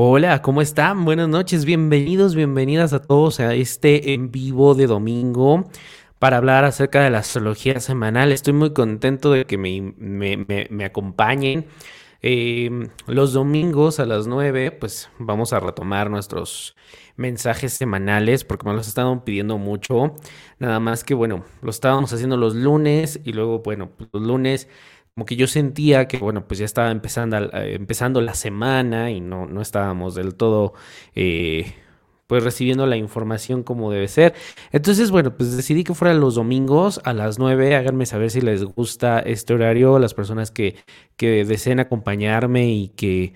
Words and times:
Hola, 0.00 0.42
¿cómo 0.42 0.62
están? 0.62 1.04
Buenas 1.04 1.28
noches, 1.28 1.64
bienvenidos, 1.64 2.34
bienvenidas 2.34 2.92
a 2.92 3.02
todos 3.02 3.40
a 3.40 3.54
este 3.54 4.14
en 4.14 4.30
vivo 4.30 4.74
de 4.74 4.86
domingo 4.86 5.68
para 6.18 6.36
hablar 6.36 6.64
acerca 6.64 7.02
de 7.02 7.10
la 7.10 7.18
astrología 7.18 7.80
semanal. 7.80 8.30
Estoy 8.30 8.52
muy 8.52 8.72
contento 8.72 9.32
de 9.32 9.44
que 9.44 9.58
me, 9.58 10.84
acompañen. 10.84 11.66
Em, 12.20 12.88
los 13.06 13.32
domingos 13.32 14.00
a 14.00 14.06
las 14.06 14.26
9, 14.26 14.72
pues 14.72 15.08
vamos 15.18 15.52
a 15.52 15.60
retomar 15.60 16.10
nuestros 16.10 16.76
mensajes 17.16 17.72
semanales 17.72 18.44
porque 18.44 18.66
me 18.68 18.74
los 18.74 18.88
estaban 18.88 19.24
pidiendo 19.24 19.58
mucho. 19.58 20.16
Nada 20.58 20.80
más 20.80 21.04
que, 21.04 21.14
bueno, 21.14 21.44
lo 21.62 21.70
estábamos 21.70 22.12
haciendo 22.12 22.36
los 22.36 22.54
lunes 22.54 23.20
y 23.24 23.32
luego, 23.32 23.60
bueno, 23.60 23.90
pues 23.96 24.10
los 24.12 24.22
lunes 24.22 24.68
como 25.14 25.26
que 25.26 25.34
yo 25.36 25.48
sentía 25.48 26.06
que, 26.06 26.18
bueno, 26.18 26.46
pues 26.46 26.58
ya 26.58 26.64
estaba 26.64 26.92
empezando, 26.92 27.36
eh, 27.38 27.74
empezando 27.74 28.20
la 28.20 28.34
semana 28.34 29.10
y 29.10 29.20
no, 29.20 29.46
no 29.46 29.60
estábamos 29.60 30.14
del 30.14 30.36
todo, 30.36 30.74
eh, 31.16 31.74
pues 32.28 32.44
recibiendo 32.44 32.86
la 32.86 32.96
información 32.96 33.64
como 33.64 33.90
debe 33.90 34.06
ser. 34.06 34.34
Entonces, 34.70 35.10
bueno, 35.10 35.34
pues 35.36 35.56
decidí 35.56 35.82
que 35.82 35.94
fuera 35.94 36.14
los 36.14 36.36
domingos 36.36 37.00
a 37.04 37.14
las 37.14 37.38
9. 37.38 37.74
Háganme 37.74 38.06
saber 38.06 38.30
si 38.30 38.40
les 38.42 38.62
gusta 38.62 39.18
este 39.18 39.54
horario, 39.54 39.98
las 39.98 40.14
personas 40.14 40.52
que, 40.52 40.76
que 41.16 41.44
deseen 41.44 41.80
acompañarme 41.80 42.68
y 42.68 42.88
que 42.90 43.32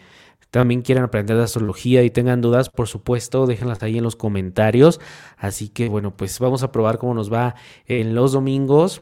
también 0.51 0.83
quieran 0.83 1.05
aprender 1.05 1.39
de 1.39 1.45
astrología 1.45 2.03
y 2.03 2.11
tengan 2.11 2.43
dudas, 2.43 2.69
por 2.69 2.87
supuesto, 2.87 3.47
déjenlas 3.47 3.83
ahí 3.83 3.97
en 3.97 4.05
los 4.05 4.17
comentarios. 4.17 5.01
Así 5.39 5.71
que 5.71 5.89
bueno, 5.89 6.15
pues 6.15 6.39
vamos 6.39 6.63
a 6.63 6.71
probar 6.71 6.99
cómo 6.99 7.15
nos 7.15 7.33
va 7.33 7.55
en 7.87 8.15
los 8.15 8.33
domingos. 8.33 9.01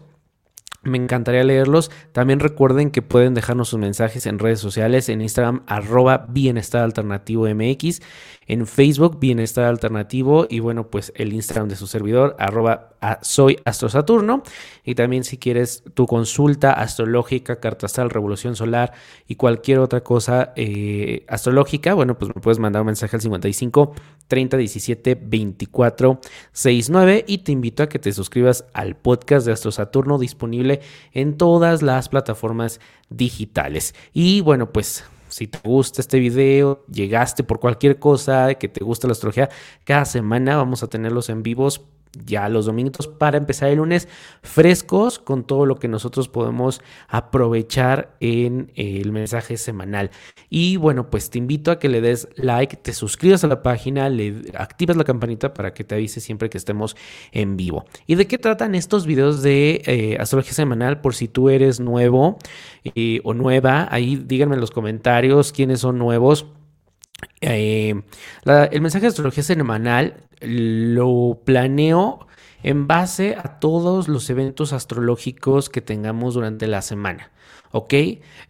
Me 0.82 0.96
encantaría 0.96 1.44
leerlos. 1.44 1.90
También 2.12 2.40
recuerden 2.40 2.90
que 2.90 3.02
pueden 3.02 3.34
dejarnos 3.34 3.68
sus 3.68 3.78
mensajes 3.78 4.24
en 4.24 4.38
redes 4.38 4.60
sociales, 4.60 5.10
en 5.10 5.20
Instagram, 5.20 5.62
arroba 5.66 6.26
bienestar 6.28 6.82
alternativo 6.82 7.46
MX, 7.46 8.00
en 8.46 8.66
Facebook, 8.66 9.20
bienestar 9.20 9.64
alternativo, 9.64 10.46
y 10.48 10.60
bueno, 10.60 10.88
pues 10.88 11.12
el 11.16 11.34
Instagram 11.34 11.68
de 11.68 11.76
su 11.76 11.86
servidor, 11.86 12.34
arroba 12.38 12.90
soy 13.22 13.58
astrosaturno. 13.64 14.42
Y 14.84 14.94
también 14.94 15.24
si 15.24 15.38
quieres 15.38 15.82
tu 15.94 16.06
consulta 16.06 16.72
astrológica, 16.72 17.60
carta 17.60 17.86
astral, 17.86 18.10
revolución 18.10 18.56
solar 18.56 18.92
y 19.26 19.36
cualquier 19.36 19.78
otra 19.78 20.02
cosa 20.02 20.52
eh, 20.56 21.24
astrológica, 21.28 21.94
bueno, 21.94 22.18
pues 22.18 22.34
me 22.34 22.40
puedes 22.40 22.58
mandar 22.58 22.82
un 22.82 22.86
mensaje 22.86 23.16
al 23.16 23.22
55 23.22 23.94
30 24.28 24.56
17 24.56 25.14
24 25.14 26.20
69 26.52 27.24
y 27.26 27.38
te 27.38 27.52
invito 27.52 27.82
a 27.82 27.88
que 27.88 27.98
te 27.98 28.12
suscribas 28.12 28.64
al 28.72 28.96
podcast 28.96 29.46
de 29.46 29.52
Astro 29.52 29.72
Saturno 29.72 30.18
disponible 30.18 30.69
en 31.12 31.36
todas 31.36 31.82
las 31.82 32.08
plataformas 32.08 32.80
digitales. 33.08 33.94
Y 34.12 34.40
bueno, 34.40 34.72
pues 34.72 35.04
si 35.28 35.46
te 35.46 35.58
gusta 35.62 36.00
este 36.00 36.18
video, 36.18 36.84
llegaste 36.86 37.44
por 37.44 37.60
cualquier 37.60 37.98
cosa 37.98 38.54
que 38.54 38.68
te 38.68 38.84
gusta 38.84 39.06
la 39.06 39.12
astrología, 39.12 39.48
cada 39.84 40.04
semana 40.04 40.56
vamos 40.56 40.82
a 40.82 40.88
tenerlos 40.88 41.28
en 41.28 41.42
vivos 41.42 41.82
ya 42.26 42.48
los 42.48 42.66
domingos 42.66 43.06
para 43.06 43.36
empezar 43.36 43.68
el 43.68 43.78
lunes 43.78 44.08
frescos 44.42 45.18
con 45.18 45.44
todo 45.44 45.66
lo 45.66 45.76
que 45.76 45.88
nosotros 45.88 46.28
podemos 46.28 46.80
aprovechar 47.08 48.16
en 48.20 48.72
el 48.74 49.12
mensaje 49.12 49.56
semanal. 49.56 50.10
Y 50.48 50.76
bueno, 50.76 51.10
pues 51.10 51.30
te 51.30 51.38
invito 51.38 51.70
a 51.70 51.78
que 51.78 51.88
le 51.88 52.00
des 52.00 52.28
like, 52.36 52.76
te 52.76 52.92
suscribas 52.92 53.44
a 53.44 53.48
la 53.48 53.62
página, 53.62 54.08
le 54.08 54.42
activas 54.54 54.96
la 54.96 55.04
campanita 55.04 55.54
para 55.54 55.72
que 55.72 55.84
te 55.84 55.94
avise 55.94 56.20
siempre 56.20 56.50
que 56.50 56.58
estemos 56.58 56.96
en 57.32 57.56
vivo. 57.56 57.84
¿Y 58.06 58.16
de 58.16 58.26
qué 58.26 58.38
tratan 58.38 58.74
estos 58.74 59.06
videos 59.06 59.42
de 59.42 59.82
eh, 59.86 60.16
astrología 60.18 60.54
semanal? 60.54 61.00
Por 61.00 61.14
si 61.14 61.28
tú 61.28 61.48
eres 61.48 61.80
nuevo 61.80 62.38
eh, 62.84 63.20
o 63.24 63.34
nueva, 63.34 63.88
ahí 63.90 64.16
díganme 64.16 64.54
en 64.54 64.60
los 64.60 64.70
comentarios 64.70 65.52
quiénes 65.52 65.80
son 65.80 65.98
nuevos. 65.98 66.46
Eh, 67.40 68.02
el 68.44 68.80
mensaje 68.80 69.02
de 69.02 69.08
astrología 69.08 69.42
semanal 69.42 70.14
lo 70.40 71.40
planeo 71.44 72.26
en 72.62 72.86
base 72.86 73.36
a 73.36 73.58
todos 73.60 74.08
los 74.08 74.28
eventos 74.30 74.72
astrológicos 74.72 75.70
que 75.70 75.80
tengamos 75.80 76.34
durante 76.34 76.66
la 76.66 76.82
semana. 76.82 77.30
¿Ok? 77.72 77.94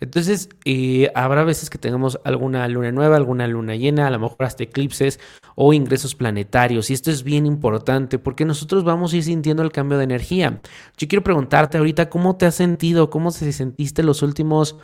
Entonces, 0.00 0.48
eh, 0.64 1.12
habrá 1.14 1.44
veces 1.44 1.68
que 1.68 1.76
tengamos 1.76 2.18
alguna 2.24 2.66
luna 2.68 2.90
nueva, 2.90 3.16
alguna 3.16 3.46
luna 3.46 3.76
llena, 3.76 4.06
a 4.06 4.10
lo 4.10 4.18
mejor 4.18 4.46
hasta 4.46 4.64
eclipses 4.64 5.20
o 5.56 5.74
ingresos 5.74 6.14
planetarios. 6.14 6.88
Y 6.88 6.94
esto 6.94 7.10
es 7.10 7.22
bien 7.22 7.44
importante 7.44 8.18
porque 8.18 8.46
nosotros 8.46 8.82
vamos 8.82 9.12
a 9.12 9.18
ir 9.18 9.24
sintiendo 9.24 9.62
el 9.62 9.72
cambio 9.72 9.98
de 9.98 10.04
energía. 10.04 10.60
Yo 10.96 11.06
quiero 11.06 11.22
preguntarte 11.22 11.76
ahorita 11.76 12.08
cómo 12.08 12.36
te 12.36 12.46
has 12.46 12.54
sentido, 12.54 13.10
cómo 13.10 13.30
se 13.30 13.52
sentiste 13.52 14.02
los 14.02 14.22
últimos 14.22 14.78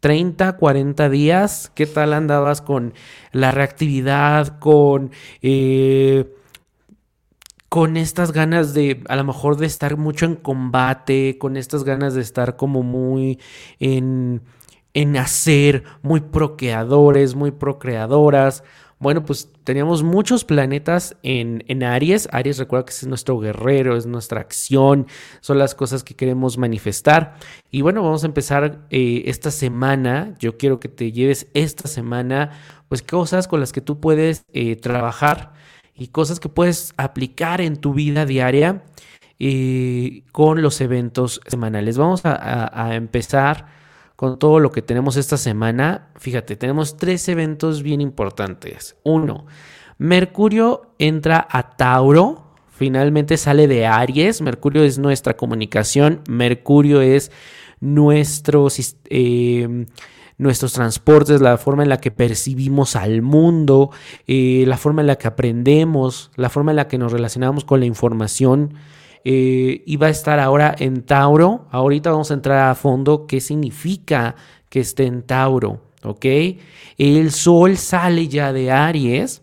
30, 0.00 0.56
40 0.56 1.08
días. 1.08 1.70
¿Qué 1.74 1.86
tal 1.86 2.12
andabas 2.12 2.60
con 2.62 2.94
la 3.32 3.50
reactividad, 3.50 4.58
con... 4.58 5.10
Eh, 5.42 6.34
con 7.68 7.98
estas 7.98 8.32
ganas 8.32 8.72
de, 8.72 9.04
a 9.08 9.16
lo 9.16 9.24
mejor 9.24 9.58
de 9.58 9.66
estar 9.66 9.98
mucho 9.98 10.24
en 10.24 10.36
combate, 10.36 11.36
con 11.38 11.58
estas 11.58 11.84
ganas 11.84 12.14
de 12.14 12.22
estar 12.22 12.56
como 12.56 12.82
muy 12.82 13.38
en, 13.78 14.40
en 14.94 15.16
hacer, 15.18 15.84
muy 16.02 16.20
procreadores, 16.20 17.34
muy 17.34 17.50
procreadoras. 17.50 18.64
Bueno, 19.00 19.24
pues 19.24 19.48
teníamos 19.62 20.02
muchos 20.02 20.44
planetas 20.44 21.16
en, 21.22 21.62
en, 21.68 21.84
Aries. 21.84 22.28
Aries, 22.32 22.58
recuerda 22.58 22.86
que 22.86 22.92
es 22.92 23.06
nuestro 23.06 23.38
guerrero, 23.38 23.96
es 23.96 24.06
nuestra 24.06 24.40
acción, 24.40 25.06
son 25.40 25.58
las 25.58 25.76
cosas 25.76 26.02
que 26.02 26.16
queremos 26.16 26.58
manifestar. 26.58 27.36
Y 27.70 27.82
bueno, 27.82 28.02
vamos 28.02 28.24
a 28.24 28.26
empezar 28.26 28.86
eh, 28.90 29.22
esta 29.26 29.52
semana. 29.52 30.34
Yo 30.40 30.58
quiero 30.58 30.80
que 30.80 30.88
te 30.88 31.12
lleves 31.12 31.46
esta 31.54 31.86
semana, 31.86 32.50
pues 32.88 33.02
cosas 33.02 33.46
con 33.46 33.60
las 33.60 33.72
que 33.72 33.80
tú 33.80 34.00
puedes 34.00 34.42
eh, 34.52 34.74
trabajar 34.74 35.52
y 35.94 36.08
cosas 36.08 36.40
que 36.40 36.48
puedes 36.48 36.92
aplicar 36.96 37.60
en 37.60 37.76
tu 37.76 37.94
vida 37.94 38.26
diaria 38.26 38.82
eh, 39.38 40.24
con 40.32 40.60
los 40.60 40.80
eventos 40.80 41.40
semanales. 41.46 41.98
Vamos 41.98 42.22
a 42.24 42.94
empezar 42.96 43.77
con 44.18 44.36
todo 44.36 44.58
lo 44.58 44.72
que 44.72 44.82
tenemos 44.82 45.16
esta 45.16 45.36
semana, 45.36 46.08
fíjate, 46.16 46.56
tenemos 46.56 46.96
tres 46.96 47.28
eventos 47.28 47.84
bien 47.84 48.00
importantes. 48.00 48.96
Uno, 49.04 49.46
Mercurio 49.96 50.92
entra 50.98 51.46
a 51.48 51.76
Tauro, 51.76 52.42
finalmente 52.68 53.36
sale 53.36 53.68
de 53.68 53.86
Aries. 53.86 54.42
Mercurio 54.42 54.82
es 54.82 54.98
nuestra 54.98 55.36
comunicación, 55.36 56.22
Mercurio 56.28 57.00
es 57.00 57.30
nuestro, 57.78 58.66
em, 59.04 59.86
nuestros 60.36 60.72
transportes, 60.72 61.40
la 61.40 61.56
forma 61.56 61.84
en 61.84 61.88
la 61.88 61.98
que 61.98 62.10
percibimos 62.10 62.96
al 62.96 63.22
mundo, 63.22 63.92
eh, 64.26 64.64
la 64.66 64.78
forma 64.78 65.00
en 65.00 65.06
la 65.06 65.14
que 65.14 65.28
aprendemos, 65.28 66.32
la 66.34 66.50
forma 66.50 66.72
en 66.72 66.76
la 66.76 66.88
que 66.88 66.98
nos 66.98 67.12
relacionamos 67.12 67.64
con 67.64 67.78
la 67.78 67.86
información 67.86 68.74
eh, 69.24 69.82
iba 69.86 70.06
a 70.06 70.10
estar 70.10 70.38
ahora 70.40 70.74
en 70.78 71.02
Tauro. 71.02 71.66
Ahorita 71.70 72.10
vamos 72.10 72.30
a 72.30 72.34
entrar 72.34 72.70
a 72.70 72.74
fondo 72.74 73.26
qué 73.26 73.40
significa 73.40 74.36
que 74.68 74.80
esté 74.80 75.06
en 75.06 75.22
Tauro, 75.22 75.82
¿ok? 76.02 76.24
El 76.96 77.32
Sol 77.32 77.76
sale 77.76 78.28
ya 78.28 78.52
de 78.52 78.70
Aries 78.70 79.42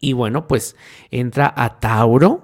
y 0.00 0.12
bueno, 0.12 0.46
pues 0.46 0.76
entra 1.10 1.52
a 1.56 1.80
Tauro 1.80 2.42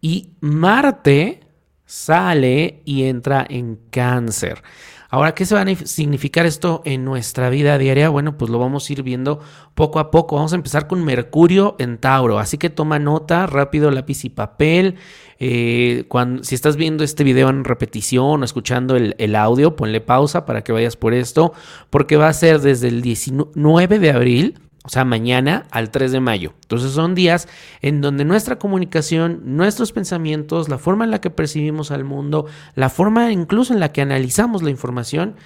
y 0.00 0.30
Marte 0.40 1.40
sale 1.84 2.82
y 2.84 3.04
entra 3.04 3.46
en 3.48 3.76
Cáncer. 3.90 4.62
Ahora, 5.10 5.34
¿qué 5.34 5.46
se 5.46 5.54
va 5.54 5.62
a 5.62 5.74
significar 5.86 6.44
esto 6.44 6.82
en 6.84 7.02
nuestra 7.02 7.48
vida 7.48 7.78
diaria? 7.78 8.10
Bueno, 8.10 8.36
pues 8.36 8.50
lo 8.50 8.58
vamos 8.58 8.88
a 8.88 8.92
ir 8.92 9.02
viendo 9.02 9.40
poco 9.74 10.00
a 10.00 10.10
poco. 10.10 10.36
Vamos 10.36 10.52
a 10.52 10.56
empezar 10.56 10.86
con 10.86 11.02
Mercurio 11.02 11.76
en 11.78 11.96
Tauro, 11.96 12.38
así 12.38 12.58
que 12.58 12.68
toma 12.68 12.98
nota, 12.98 13.46
rápido 13.46 13.90
lápiz 13.90 14.26
y 14.26 14.28
papel. 14.28 14.96
Eh, 15.38 16.04
cuando, 16.08 16.44
si 16.44 16.54
estás 16.54 16.76
viendo 16.76 17.04
este 17.04 17.24
video 17.24 17.48
en 17.48 17.64
repetición 17.64 18.42
o 18.42 18.44
escuchando 18.44 18.96
el, 18.96 19.14
el 19.18 19.34
audio, 19.34 19.76
ponle 19.76 20.02
pausa 20.02 20.44
para 20.44 20.62
que 20.62 20.72
vayas 20.72 20.96
por 20.96 21.14
esto, 21.14 21.54
porque 21.88 22.18
va 22.18 22.28
a 22.28 22.32
ser 22.34 22.60
desde 22.60 22.88
el 22.88 23.00
19 23.00 23.98
de 23.98 24.10
abril 24.10 24.67
o 24.84 24.88
sea, 24.88 25.04
mañana 25.04 25.66
al 25.70 25.90
3 25.90 26.12
de 26.12 26.20
mayo. 26.20 26.54
Entonces 26.62 26.92
son 26.92 27.14
días 27.14 27.48
en 27.82 28.00
donde 28.00 28.24
nuestra 28.24 28.58
comunicación, 28.58 29.42
nuestros 29.44 29.92
pensamientos, 29.92 30.68
la 30.68 30.78
forma 30.78 31.04
en 31.04 31.10
la 31.10 31.20
que 31.20 31.30
percibimos 31.30 31.90
al 31.90 32.04
mundo, 32.04 32.46
la 32.74 32.88
forma 32.88 33.30
incluso 33.32 33.74
en 33.74 33.80
la 33.80 33.92
que 33.92 34.00
analizamos 34.00 34.62
la 34.62 34.70
información, 34.70 35.36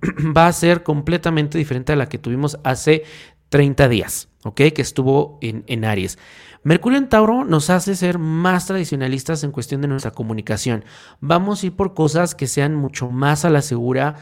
va 0.36 0.46
a 0.46 0.52
ser 0.52 0.82
completamente 0.82 1.58
diferente 1.58 1.92
a 1.92 1.96
la 1.96 2.08
que 2.08 2.18
tuvimos 2.18 2.58
hace 2.64 3.04
30 3.48 3.88
días, 3.88 4.28
¿ok? 4.44 4.56
Que 4.74 4.82
estuvo 4.82 5.38
en, 5.40 5.64
en 5.66 5.84
Aries. 5.84 6.18
Mercurio 6.62 6.98
en 6.98 7.08
Tauro 7.08 7.44
nos 7.44 7.70
hace 7.70 7.94
ser 7.94 8.18
más 8.18 8.66
tradicionalistas 8.66 9.44
en 9.44 9.52
cuestión 9.52 9.82
de 9.82 9.88
nuestra 9.88 10.10
comunicación. 10.10 10.84
Vamos 11.20 11.62
a 11.62 11.66
ir 11.66 11.76
por 11.76 11.94
cosas 11.94 12.34
que 12.34 12.48
sean 12.48 12.74
mucho 12.74 13.08
más 13.08 13.44
a 13.44 13.50
la 13.50 13.62
segura, 13.62 14.16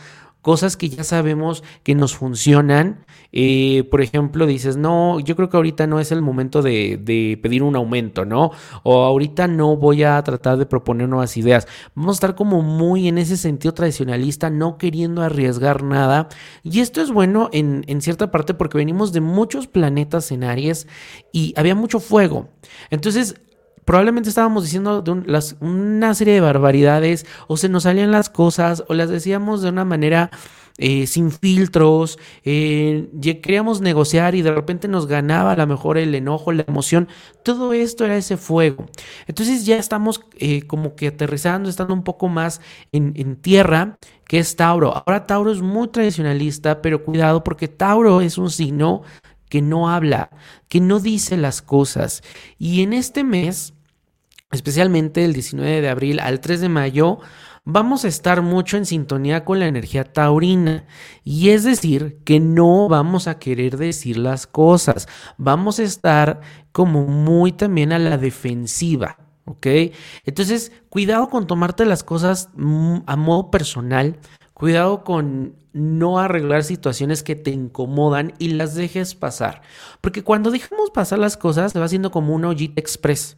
cosas 0.44 0.76
que 0.76 0.88
ya 0.88 1.02
sabemos 1.02 1.64
que 1.82 1.96
nos 1.96 2.14
funcionan 2.14 3.04
eh, 3.36 3.82
por 3.90 4.00
ejemplo, 4.00 4.46
dices, 4.46 4.76
no, 4.76 5.18
yo 5.18 5.34
creo 5.34 5.48
que 5.48 5.56
ahorita 5.56 5.88
no 5.88 5.98
es 5.98 6.12
el 6.12 6.22
momento 6.22 6.62
de, 6.62 7.36
pedir 7.42 7.64
un 7.64 7.74
aumento, 7.74 8.24
¿no? 8.24 8.52
O 8.84 9.02
ahorita 9.02 9.48
no 9.48 9.76
voy 9.76 10.04
a 10.04 10.22
tratar 10.22 10.56
de 10.56 10.66
proponer 10.66 11.08
nuevas 11.08 11.36
ideas. 11.36 11.66
Vamos 11.96 12.12
a 12.12 12.18
estar 12.18 12.34
como 12.36 12.62
muy 12.62 13.08
en 13.08 13.18
ese 13.18 13.36
sentido 13.36 13.74
tradicionalista, 13.74 14.50
no 14.50 14.78
queriendo 14.78 15.20
arriesgar 15.20 15.82
nada. 15.82 16.28
Y 16.62 16.78
esto 16.78 17.02
es 17.02 17.10
bueno 17.10 17.50
en, 17.52 17.84
en 17.88 18.00
cierta 18.02 18.30
parte 18.30 18.54
porque 18.54 18.78
venimos 18.78 19.12
de 19.12 19.20
muchos 19.20 19.66
planetas 19.66 20.30
en 20.30 20.44
Aries 20.44 20.86
y 21.32 21.54
había 21.56 21.74
mucho 21.74 21.98
fuego. 21.98 22.50
Entonces, 22.90 23.34
probablemente 23.84 24.28
estábamos 24.28 24.64
diciendo 24.64 25.04
una 25.60 26.14
serie 26.14 26.34
de 26.34 26.40
barbaridades 26.40 27.26
o 27.46 27.56
se 27.56 27.68
nos 27.68 27.84
salían 27.84 28.10
las 28.10 28.30
cosas 28.30 28.84
o 28.88 28.94
las 28.94 29.08
decíamos 29.08 29.62
de 29.62 29.68
una 29.68 29.84
manera 29.84 30.30
eh, 30.76 31.06
sin 31.06 31.30
filtros, 31.30 32.18
eh, 32.42 33.08
queríamos 33.22 33.80
negociar 33.80 34.34
y 34.34 34.42
de 34.42 34.52
repente 34.52 34.88
nos 34.88 35.06
ganaba 35.06 35.52
a 35.52 35.56
lo 35.56 35.66
mejor 35.68 35.98
el 35.98 36.16
enojo, 36.16 36.50
la 36.50 36.64
emoción, 36.66 37.06
todo 37.44 37.72
esto 37.72 38.04
era 38.04 38.16
ese 38.16 38.36
fuego. 38.36 38.86
Entonces 39.28 39.66
ya 39.66 39.76
estamos 39.76 40.22
eh, 40.36 40.62
como 40.62 40.96
que 40.96 41.08
aterrizando, 41.08 41.68
estando 41.68 41.94
un 41.94 42.02
poco 42.02 42.28
más 42.28 42.60
en, 42.90 43.12
en 43.14 43.36
tierra, 43.36 43.98
que 44.26 44.40
es 44.40 44.56
Tauro. 44.56 44.92
Ahora 45.06 45.26
Tauro 45.26 45.52
es 45.52 45.60
muy 45.60 45.88
tradicionalista, 45.88 46.82
pero 46.82 47.04
cuidado 47.04 47.44
porque 47.44 47.68
Tauro 47.68 48.20
es 48.20 48.36
un 48.36 48.50
signo 48.50 49.02
que 49.48 49.62
no 49.62 49.88
habla, 49.88 50.30
que 50.68 50.80
no 50.80 50.98
dice 50.98 51.36
las 51.36 51.62
cosas. 51.62 52.24
Y 52.58 52.82
en 52.82 52.92
este 52.92 53.22
mes, 53.22 53.73
especialmente 54.50 55.24
el 55.24 55.32
19 55.32 55.80
de 55.80 55.88
abril 55.88 56.20
al 56.20 56.40
3 56.40 56.60
de 56.60 56.68
mayo, 56.68 57.20
vamos 57.64 58.04
a 58.04 58.08
estar 58.08 58.42
mucho 58.42 58.76
en 58.76 58.86
sintonía 58.86 59.44
con 59.44 59.58
la 59.58 59.66
energía 59.66 60.04
taurina. 60.04 60.86
Y 61.24 61.50
es 61.50 61.64
decir, 61.64 62.18
que 62.24 62.40
no 62.40 62.88
vamos 62.88 63.26
a 63.26 63.38
querer 63.38 63.76
decir 63.76 64.16
las 64.18 64.46
cosas. 64.46 65.08
Vamos 65.38 65.78
a 65.78 65.84
estar 65.84 66.40
como 66.72 67.06
muy 67.06 67.52
también 67.52 67.92
a 67.92 67.98
la 67.98 68.18
defensiva. 68.18 69.18
¿Ok? 69.46 69.66
Entonces, 70.24 70.72
cuidado 70.88 71.28
con 71.28 71.46
tomarte 71.46 71.84
las 71.84 72.02
cosas 72.02 72.48
mm, 72.54 72.98
a 73.06 73.16
modo 73.16 73.50
personal. 73.50 74.18
Cuidado 74.54 75.04
con 75.04 75.56
no 75.74 76.18
arreglar 76.18 76.64
situaciones 76.64 77.22
que 77.22 77.34
te 77.34 77.50
incomodan 77.50 78.32
y 78.38 78.48
las 78.50 78.74
dejes 78.74 79.14
pasar. 79.14 79.60
Porque 80.00 80.22
cuando 80.22 80.50
dejamos 80.50 80.90
pasar 80.90 81.18
las 81.18 81.36
cosas, 81.36 81.72
se 81.72 81.78
va 81.78 81.84
haciendo 81.84 82.10
como 82.10 82.34
un 82.34 82.46
ollita 82.46 82.80
express 82.80 83.36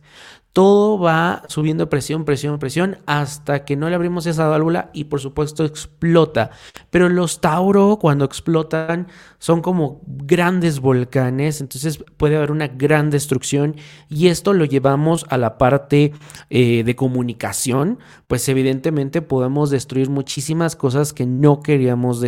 todo 0.57 0.99
va 0.99 1.43
subiendo 1.49 1.91
presión, 1.91 2.25
presión, 2.25 2.59
presión, 2.59 2.97
hasta 3.05 3.67
que 3.67 3.77
no 3.77 3.91
le 3.91 3.95
abrimos 3.95 4.25
esa 4.25 4.49
válvula 4.49 4.89
y 4.95 5.05
por 5.05 5.21
supuesto 5.21 5.67
explota. 5.67 6.51
Pero 6.89 7.11
los 7.11 7.43
Tauro 7.43 7.99
cuando 8.01 8.25
explotan 8.25 9.09
son 9.39 9.61
como 9.61 10.01
grandes 10.07 10.81
volcanes, 10.81 11.61
entonces 11.61 12.03
puede 12.17 12.39
haber 12.39 12.53
una 12.53 12.69
gran 12.69 13.11
destrucción 13.11 13.77
y 14.09 14.29
esto 14.29 14.55
lo 14.55 14.65
llevamos 14.65 15.27
a 15.29 15.37
la 15.37 15.59
parte 15.59 16.15
eh, 16.49 16.85
de 16.85 16.97
comunicación, 16.97 17.99
pues 18.27 18.49
evidentemente 18.49 19.21
podemos 19.21 19.69
destruir 19.69 20.09
muchísimas 20.09 20.75
cosas 20.75 21.13
que 21.13 21.27
no 21.27 21.61
queríamos 21.61 22.23
destruir. 22.23 22.26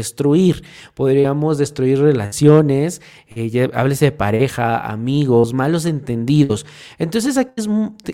Podríamos 0.95 1.59
destruir 1.59 2.01
relaciones, 2.01 3.03
eh, 3.35 3.71
háblese 3.75 4.07
de 4.07 4.13
pareja, 4.13 4.87
amigos, 4.87 5.55
malos 5.55 5.85
entendidos. 5.87 6.67
Entonces 6.99 7.37
aquí 7.37 7.53
es 7.57 7.69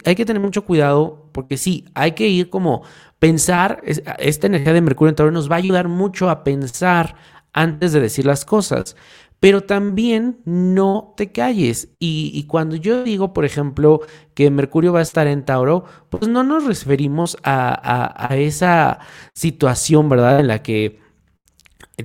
hay 0.04 0.14
que 0.14 0.24
tener 0.24 0.42
mucho 0.42 0.64
cuidado 0.64 1.28
porque 1.32 1.56
sí, 1.56 1.84
hay 1.94 2.12
que 2.12 2.28
ir 2.28 2.50
como 2.50 2.82
pensar, 3.18 3.82
esta 3.84 4.46
energía 4.46 4.72
de 4.72 4.80
Mercurio 4.80 5.08
en 5.10 5.16
Tauro 5.16 5.32
nos 5.32 5.50
va 5.50 5.54
a 5.56 5.58
ayudar 5.58 5.88
mucho 5.88 6.28
a 6.28 6.44
pensar 6.44 7.16
antes 7.54 7.92
de 7.92 8.00
decir 8.00 8.26
las 8.26 8.44
cosas. 8.44 8.96
Pero 9.40 9.62
también 9.62 10.40
no 10.44 11.14
te 11.16 11.32
calles. 11.32 11.88
Y, 11.98 12.44
cuando 12.44 12.76
yo 12.76 13.02
digo, 13.04 13.34
por 13.34 13.44
ejemplo, 13.44 14.00
que 14.34 14.50
Mercurio 14.50 14.92
va 14.92 15.00
a 15.00 15.02
estar 15.02 15.26
en 15.26 15.44
Tauro, 15.44 15.84
pues 16.08 16.28
no 16.28 16.44
nos 16.44 16.64
referimos 16.64 17.36
a 17.42 18.28
esa 18.36 19.00
situación, 19.34 20.08
¿verdad? 20.08 20.40
En 20.40 20.48
la 20.48 20.62
que 20.62 21.03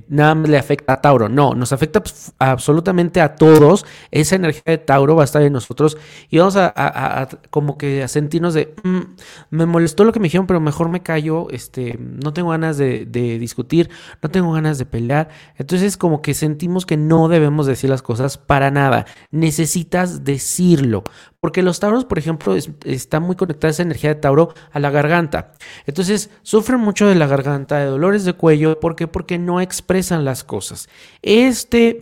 nada 0.08 0.34
más 0.34 0.48
le 0.48 0.58
afecta 0.58 0.94
a 0.94 1.00
Tauro. 1.00 1.28
No, 1.28 1.54
nos 1.54 1.72
afecta 1.72 2.02
absolutamente 2.38 3.20
a 3.20 3.34
todos. 3.34 3.84
Esa 4.10 4.36
energía 4.36 4.62
de 4.66 4.78
Tauro 4.78 5.16
va 5.16 5.22
a 5.22 5.24
estar 5.24 5.42
en 5.42 5.52
nosotros 5.52 5.96
y 6.28 6.38
vamos 6.38 6.56
a, 6.56 7.28
como 7.50 7.78
que 7.78 8.02
a 8.02 8.08
sentirnos 8.08 8.54
de, 8.54 8.74
mm, 8.82 9.00
me 9.50 9.66
molestó 9.66 10.04
lo 10.04 10.12
que 10.12 10.20
me 10.20 10.24
dijeron, 10.24 10.46
pero 10.46 10.60
mejor 10.60 10.88
me 10.88 11.02
callo, 11.02 11.48
este, 11.50 11.98
no 11.98 12.32
tengo 12.32 12.50
ganas 12.50 12.76
de, 12.76 13.06
discutir, 13.40 13.90
no 14.22 14.30
tengo 14.30 14.52
ganas 14.52 14.78
de 14.78 14.86
pelear. 14.86 15.28
Entonces 15.56 15.96
como 15.96 16.22
que 16.22 16.34
sentimos 16.34 16.86
que 16.86 16.96
no 16.96 17.28
debemos 17.28 17.66
decir 17.66 17.90
las 17.90 18.02
cosas 18.02 18.38
para 18.38 18.70
nada. 18.70 19.06
Necesitas 19.30 20.24
decirlo. 20.24 21.04
Porque 21.40 21.62
los 21.62 21.80
tauros, 21.80 22.04
por 22.04 22.18
ejemplo, 22.18 22.54
están 22.84 23.22
muy 23.22 23.34
conectados 23.34 23.76
esa 23.76 23.82
energía 23.82 24.10
de 24.10 24.20
tauro 24.20 24.52
a 24.72 24.78
la 24.78 24.90
garganta. 24.90 25.52
Entonces, 25.86 26.28
sufren 26.42 26.80
mucho 26.80 27.06
de 27.06 27.14
la 27.14 27.26
garganta, 27.26 27.78
de 27.78 27.86
dolores 27.86 28.26
de 28.26 28.34
cuello. 28.34 28.78
¿Por 28.78 28.94
qué? 28.94 29.08
Porque 29.08 29.38
no 29.38 29.58
las 30.24 30.44
cosas. 30.44 30.88
Este 31.22 31.98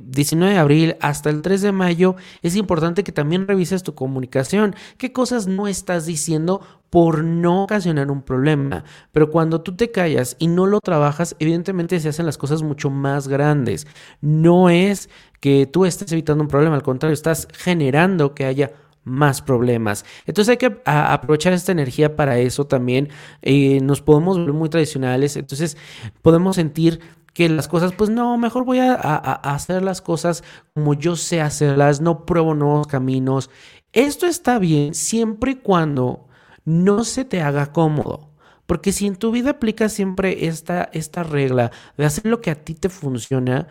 19 0.00 0.50
eh, 0.50 0.54
de 0.54 0.60
abril 0.60 0.96
hasta 1.00 1.30
el 1.30 1.42
3 1.42 1.62
de 1.62 1.72
mayo 1.72 2.16
es 2.42 2.56
importante 2.56 3.04
que 3.04 3.12
también 3.12 3.46
revises 3.46 3.82
tu 3.82 3.94
comunicación. 3.94 4.74
¿Qué 4.98 5.12
cosas 5.12 5.46
no 5.46 5.68
estás 5.68 6.06
diciendo? 6.06 6.60
por 6.90 7.22
no 7.22 7.62
ocasionar 7.62 8.10
un 8.10 8.22
problema. 8.22 8.82
Pero 9.12 9.30
cuando 9.30 9.60
tú 9.60 9.76
te 9.76 9.92
callas 9.92 10.34
y 10.40 10.48
no 10.48 10.66
lo 10.66 10.80
trabajas, 10.80 11.36
evidentemente 11.38 12.00
se 12.00 12.08
hacen 12.08 12.26
las 12.26 12.36
cosas 12.36 12.64
mucho 12.64 12.90
más 12.90 13.28
grandes. 13.28 13.86
No 14.20 14.68
es 14.70 15.08
que 15.38 15.66
tú 15.66 15.86
estés 15.86 16.10
evitando 16.10 16.42
un 16.42 16.48
problema, 16.48 16.74
al 16.74 16.82
contrario, 16.82 17.14
estás 17.14 17.46
generando 17.52 18.34
que 18.34 18.44
haya 18.44 18.72
más 19.04 19.42
problemas. 19.42 20.04
Entonces 20.26 20.50
hay 20.50 20.56
que 20.56 20.80
aprovechar 20.84 21.52
esta 21.52 21.72
energía 21.72 22.16
para 22.16 22.38
eso 22.38 22.66
también. 22.66 23.08
Eh, 23.42 23.80
nos 23.80 24.02
podemos 24.02 24.38
ver 24.38 24.52
muy 24.52 24.68
tradicionales, 24.68 25.36
entonces 25.36 25.76
podemos 26.22 26.56
sentir 26.56 27.00
que 27.32 27.48
las 27.48 27.68
cosas, 27.68 27.92
pues 27.92 28.10
no, 28.10 28.36
mejor 28.38 28.64
voy 28.64 28.80
a, 28.80 28.94
hacer 28.94 29.82
las 29.82 30.00
cosas 30.00 30.42
como 30.74 30.94
yo 30.94 31.16
sé 31.16 31.40
hacerlas, 31.40 32.00
no 32.00 32.26
pruebo 32.26 32.54
nuevos 32.54 32.86
caminos. 32.86 33.50
Esto 33.92 34.26
está 34.26 34.58
bien 34.58 34.94
siempre 34.94 35.52
y 35.52 35.56
cuando 35.56 36.28
no 36.64 37.04
se 37.04 37.24
te 37.24 37.42
haga 37.42 37.72
cómodo. 37.72 38.30
Porque 38.66 38.92
si 38.92 39.06
en 39.06 39.16
tu 39.16 39.32
vida 39.32 39.50
aplicas 39.50 39.92
siempre 39.92 40.46
esta, 40.46 40.90
esta 40.92 41.24
regla 41.24 41.72
de 41.96 42.04
hacer 42.04 42.26
lo 42.26 42.40
que 42.40 42.50
a 42.50 42.54
ti 42.54 42.74
te 42.74 42.88
funciona, 42.88 43.66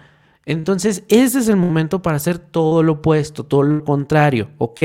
entonces, 0.50 1.04
ese 1.10 1.38
es 1.38 1.48
el 1.48 1.57
momento 1.57 2.01
para 2.01 2.18
hacer 2.18 2.40
todo 2.40 2.81
lo 2.81 2.94
opuesto, 2.94 3.44
todo 3.45 3.62
lo 3.62 3.83
contrario, 3.83 4.50
¿ok? 4.57 4.81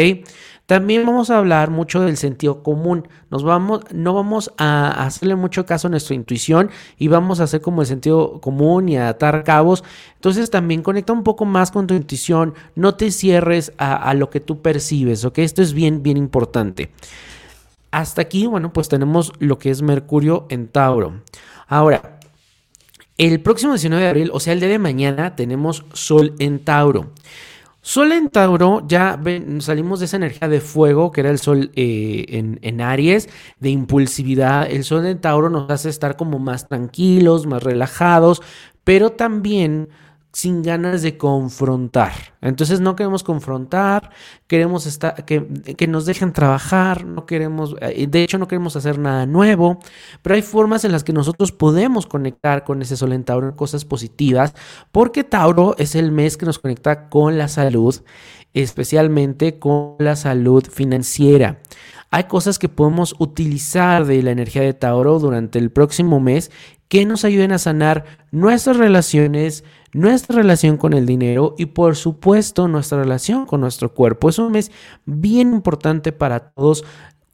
También 0.66 1.06
vamos 1.06 1.30
a 1.30 1.38
hablar 1.38 1.70
mucho 1.70 2.02
del 2.02 2.18
sentido 2.18 2.62
común. 2.62 3.08
Nos 3.30 3.44
vamos, 3.44 3.80
no 3.90 4.12
vamos 4.12 4.52
a 4.58 5.06
hacerle 5.06 5.36
mucho 5.36 5.64
caso 5.64 5.88
a 5.88 5.90
nuestra 5.90 6.14
intuición 6.14 6.68
y 6.98 7.08
vamos 7.08 7.40
a 7.40 7.44
hacer 7.44 7.62
como 7.62 7.80
el 7.80 7.86
sentido 7.86 8.42
común 8.42 8.90
y 8.90 8.98
a 8.98 9.08
atar 9.08 9.42
cabos. 9.42 9.84
Entonces, 10.16 10.50
también 10.50 10.82
conecta 10.82 11.14
un 11.14 11.22
poco 11.22 11.46
más 11.46 11.70
con 11.70 11.86
tu 11.86 11.94
intuición. 11.94 12.52
No 12.74 12.96
te 12.96 13.10
cierres 13.10 13.72
a, 13.78 13.94
a 13.94 14.12
lo 14.12 14.28
que 14.28 14.40
tú 14.40 14.60
percibes, 14.60 15.24
¿ok? 15.24 15.38
Esto 15.38 15.62
es 15.62 15.72
bien, 15.72 16.02
bien 16.02 16.18
importante. 16.18 16.90
Hasta 17.90 18.20
aquí, 18.20 18.46
bueno, 18.46 18.70
pues 18.70 18.90
tenemos 18.90 19.32
lo 19.38 19.58
que 19.58 19.70
es 19.70 19.80
Mercurio 19.80 20.44
en 20.50 20.68
Tauro. 20.68 21.22
Ahora, 21.68 22.13
el 23.18 23.40
próximo 23.40 23.72
19 23.72 24.02
de 24.02 24.10
abril, 24.10 24.30
o 24.32 24.40
sea, 24.40 24.52
el 24.52 24.60
día 24.60 24.68
de 24.68 24.78
mañana, 24.78 25.36
tenemos 25.36 25.84
Sol 25.92 26.34
en 26.38 26.58
Tauro. 26.58 27.12
Sol 27.80 28.12
en 28.12 28.30
Tauro, 28.30 28.82
ya 28.88 29.20
salimos 29.58 30.00
de 30.00 30.06
esa 30.06 30.16
energía 30.16 30.48
de 30.48 30.60
fuego, 30.60 31.12
que 31.12 31.20
era 31.20 31.30
el 31.30 31.38
Sol 31.38 31.70
eh, 31.76 32.58
en, 32.62 32.80
Aries, 32.80 33.28
de 33.60 33.68
impulsividad. 33.68 34.70
El 34.70 34.84
Sol 34.84 35.04
en 35.04 35.20
Tauro 35.20 35.50
nos 35.50 35.70
hace 35.70 35.90
estar 35.90 36.16
como 36.16 36.38
más 36.38 36.66
tranquilos, 36.66 37.46
más 37.46 37.62
relajados, 37.62 38.40
pero 38.84 39.10
también 39.10 39.90
sin 40.34 40.62
ganas 40.62 41.02
de 41.02 41.16
confrontar. 41.16 42.34
Entonces 42.40 42.80
no 42.80 42.96
queremos 42.96 43.22
confrontar, 43.22 44.10
queremos 44.48 44.84
estar, 44.84 45.24
que, 45.24 45.46
que, 45.76 45.86
nos 45.86 46.06
dejen 46.06 46.32
trabajar, 46.32 47.04
no 47.04 47.24
queremos, 47.24 47.76
eh, 47.80 48.08
de 48.08 48.22
hecho 48.24 48.36
no 48.38 48.48
queremos 48.48 48.74
hacer 48.74 48.98
nada 48.98 49.26
nuevo, 49.26 49.78
pero 50.22 50.34
hay 50.34 50.42
formas 50.42 50.84
en 50.84 50.90
las 50.90 51.04
que 51.04 51.12
nosotros 51.12 51.52
podemos 51.52 52.06
conectar 52.06 52.64
con 52.64 52.82
ese 52.82 52.96
sol 52.96 53.14
Tauro 53.24 53.54
cosas 53.54 53.84
positivas, 53.84 54.54
porque 54.90 55.22
Tauro 55.22 55.76
es 55.78 55.94
el 55.94 56.10
mes 56.10 56.36
que 56.36 56.46
nos 56.46 56.58
conecta 56.58 57.08
con 57.08 57.38
la 57.38 57.46
salud, 57.46 58.02
especialmente 58.54 59.60
con 59.60 59.94
la 60.00 60.16
salud 60.16 60.64
financiera. 60.68 61.60
Hay 62.10 62.24
cosas 62.24 62.58
que 62.58 62.68
podemos 62.68 63.14
utilizar 63.18 64.04
de 64.04 64.22
la 64.22 64.32
energía 64.32 64.62
de 64.62 64.74
Tauro 64.74 65.20
durante 65.20 65.60
el 65.60 65.70
próximo 65.70 66.18
mes 66.18 66.50
que 66.88 67.06
nos 67.06 67.24
ayuden 67.24 67.50
a 67.50 67.58
sanar 67.58 68.04
nuestras 68.30 68.76
relaciones, 68.76 69.64
nuestra 69.94 70.36
relación 70.36 70.76
con 70.76 70.92
el 70.92 71.06
dinero 71.06 71.54
y 71.56 71.66
por 71.66 71.96
supuesto 71.96 72.68
nuestra 72.68 72.98
relación 72.98 73.46
con 73.46 73.62
nuestro 73.62 73.94
cuerpo. 73.94 74.28
Es 74.28 74.38
un 74.38 74.52
mes 74.52 74.70
bien 75.06 75.54
importante 75.54 76.12
para 76.12 76.50
todos 76.50 76.84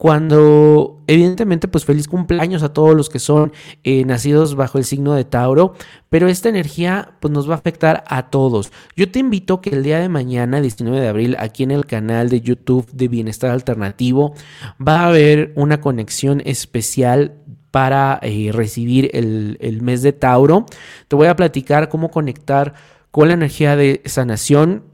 cuando 0.00 1.02
evidentemente 1.08 1.68
pues 1.68 1.84
feliz 1.84 2.08
cumpleaños 2.08 2.62
a 2.62 2.72
todos 2.72 2.96
los 2.96 3.10
que 3.10 3.18
son 3.18 3.52
eh, 3.84 4.06
nacidos 4.06 4.54
bajo 4.54 4.78
el 4.78 4.86
signo 4.86 5.12
de 5.12 5.26
Tauro, 5.26 5.74
pero 6.08 6.26
esta 6.26 6.48
energía 6.48 7.18
pues 7.20 7.30
nos 7.32 7.46
va 7.46 7.52
a 7.52 7.58
afectar 7.58 8.02
a 8.06 8.30
todos. 8.30 8.72
Yo 8.96 9.10
te 9.10 9.18
invito 9.18 9.60
que 9.60 9.68
el 9.68 9.82
día 9.82 9.98
de 9.98 10.08
mañana, 10.08 10.62
19 10.62 10.98
de 10.98 11.08
abril, 11.08 11.36
aquí 11.38 11.64
en 11.64 11.70
el 11.70 11.84
canal 11.84 12.30
de 12.30 12.40
YouTube 12.40 12.90
de 12.92 13.08
Bienestar 13.08 13.50
Alternativo, 13.50 14.32
va 14.80 15.00
a 15.00 15.08
haber 15.08 15.52
una 15.54 15.82
conexión 15.82 16.40
especial 16.46 17.34
para 17.70 18.18
eh, 18.22 18.50
recibir 18.52 19.10
el, 19.14 19.56
el 19.60 19.82
mes 19.82 20.02
de 20.02 20.12
Tauro. 20.12 20.66
Te 21.08 21.16
voy 21.16 21.28
a 21.28 21.36
platicar 21.36 21.88
cómo 21.88 22.10
conectar 22.10 22.74
con 23.10 23.28
la 23.28 23.34
energía 23.34 23.76
de 23.76 24.02
sanación, 24.04 24.84